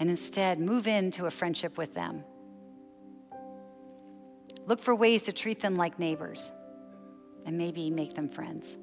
and 0.00 0.08
instead 0.08 0.58
move 0.58 0.88
into 0.88 1.26
a 1.26 1.30
friendship 1.30 1.78
with 1.78 1.94
them. 1.94 2.24
Look 4.66 4.80
for 4.80 4.94
ways 4.94 5.24
to 5.24 5.32
treat 5.32 5.60
them 5.60 5.74
like 5.74 5.98
neighbors 5.98 6.52
and 7.44 7.56
maybe 7.56 7.90
make 7.90 8.14
them 8.14 8.28
friends. 8.28 8.78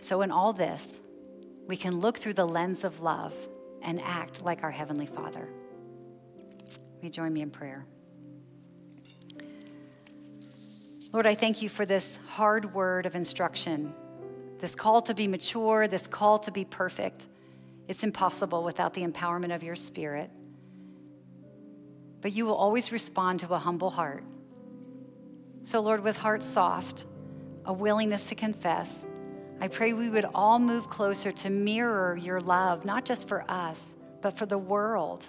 So, 0.00 0.22
in 0.22 0.30
all 0.30 0.52
this, 0.52 1.00
we 1.66 1.76
can 1.76 2.00
look 2.00 2.18
through 2.18 2.34
the 2.34 2.46
lens 2.46 2.84
of 2.84 3.00
love 3.00 3.34
and 3.82 4.00
act 4.02 4.42
like 4.42 4.62
our 4.62 4.70
Heavenly 4.70 5.06
Father. 5.06 5.48
Will 7.02 7.10
join 7.10 7.32
me 7.32 7.42
in 7.42 7.50
prayer? 7.50 7.84
Lord, 11.12 11.26
I 11.26 11.34
thank 11.34 11.62
you 11.62 11.68
for 11.68 11.84
this 11.84 12.18
hard 12.26 12.74
word 12.74 13.06
of 13.06 13.14
instruction, 13.14 13.92
this 14.58 14.74
call 14.74 15.02
to 15.02 15.14
be 15.14 15.26
mature, 15.26 15.88
this 15.88 16.06
call 16.06 16.38
to 16.40 16.50
be 16.50 16.64
perfect. 16.64 17.26
It's 17.88 18.02
impossible 18.02 18.64
without 18.64 18.94
the 18.94 19.06
empowerment 19.06 19.54
of 19.54 19.62
your 19.62 19.76
Spirit. 19.76 20.30
But 22.20 22.32
you 22.32 22.44
will 22.46 22.54
always 22.54 22.90
respond 22.90 23.40
to 23.40 23.54
a 23.54 23.58
humble 23.58 23.90
heart. 23.90 24.24
So, 25.62 25.80
Lord, 25.80 26.02
with 26.02 26.16
hearts 26.16 26.46
soft, 26.46 27.06
a 27.64 27.72
willingness 27.72 28.28
to 28.28 28.34
confess, 28.34 29.06
I 29.60 29.68
pray 29.68 29.92
we 29.92 30.10
would 30.10 30.26
all 30.34 30.58
move 30.58 30.90
closer 30.90 31.32
to 31.32 31.50
mirror 31.50 32.16
your 32.16 32.40
love, 32.40 32.84
not 32.84 33.04
just 33.04 33.26
for 33.26 33.48
us, 33.50 33.96
but 34.20 34.36
for 34.36 34.46
the 34.46 34.58
world. 34.58 35.24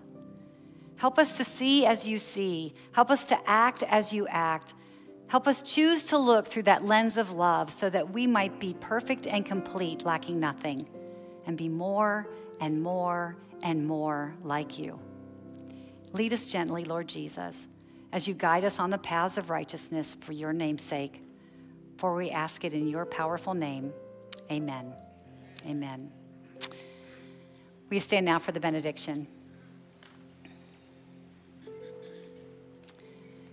Help 0.97 1.19
us 1.19 1.37
to 1.37 1.43
see 1.43 1.85
as 1.85 2.07
you 2.07 2.17
see. 2.17 2.73
Help 2.91 3.11
us 3.11 3.25
to 3.25 3.39
act 3.49 3.83
as 3.83 4.11
you 4.11 4.27
act. 4.27 4.73
Help 5.27 5.47
us 5.47 5.61
choose 5.61 6.03
to 6.05 6.17
look 6.17 6.47
through 6.47 6.63
that 6.63 6.83
lens 6.83 7.17
of 7.17 7.33
love 7.33 7.71
so 7.71 7.89
that 7.89 8.11
we 8.11 8.25
might 8.25 8.59
be 8.59 8.73
perfect 8.79 9.27
and 9.27 9.45
complete, 9.45 10.03
lacking 10.03 10.39
nothing, 10.39 10.87
and 11.45 11.57
be 11.57 11.69
more 11.69 12.27
and 12.59 12.81
more 12.81 13.35
and 13.63 13.85
more 13.85 14.35
like 14.43 14.77
you. 14.79 14.99
Lead 16.13 16.33
us 16.33 16.45
gently, 16.45 16.85
Lord 16.85 17.07
Jesus, 17.07 17.67
as 18.11 18.27
you 18.27 18.33
guide 18.33 18.63
us 18.63 18.79
on 18.79 18.89
the 18.89 18.97
paths 18.97 19.37
of 19.37 19.49
righteousness 19.49 20.15
for 20.21 20.31
your 20.31 20.53
name's 20.53 20.83
sake. 20.83 21.21
For 21.97 22.15
we 22.15 22.29
ask 22.29 22.63
it 22.63 22.73
in 22.73 22.87
your 22.87 23.05
powerful 23.05 23.53
name. 23.53 23.91
Amen. 24.51 24.93
Amen. 25.65 26.11
We 27.89 27.99
stand 27.99 28.25
now 28.25 28.39
for 28.39 28.51
the 28.51 28.59
benediction. 28.59 29.27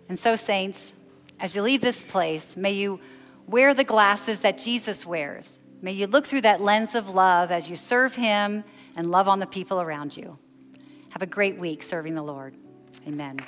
And 0.09 0.19
so, 0.19 0.37
saints, 0.37 0.95
as 1.41 1.57
you 1.57 1.63
leave 1.63 1.81
this 1.81 2.03
place, 2.03 2.57
may 2.57 2.73
you 2.73 3.01
wear 3.47 3.75
the 3.75 3.85
glasses 3.85 4.41
that 4.41 4.59
Jesus 4.59 5.07
wears. 5.07 5.59
May 5.83 5.93
you 5.93 6.07
look 6.07 6.27
through 6.27 6.43
that 6.43 6.61
lens 6.61 6.95
of 6.95 7.15
love 7.15 7.51
as 7.51 7.69
you 7.69 7.77
serve 7.77 8.15
Him 8.15 8.65
and 8.97 9.11
love 9.11 9.29
on 9.29 9.39
the 9.39 9.47
people 9.47 9.81
around 9.81 10.17
you. 10.17 10.39
Have 11.11 11.23
a 11.23 11.27
great 11.27 11.59
week 11.59 11.83
serving 11.83 12.15
the 12.15 12.23
Lord. 12.23 12.55
Amen. 13.07 13.39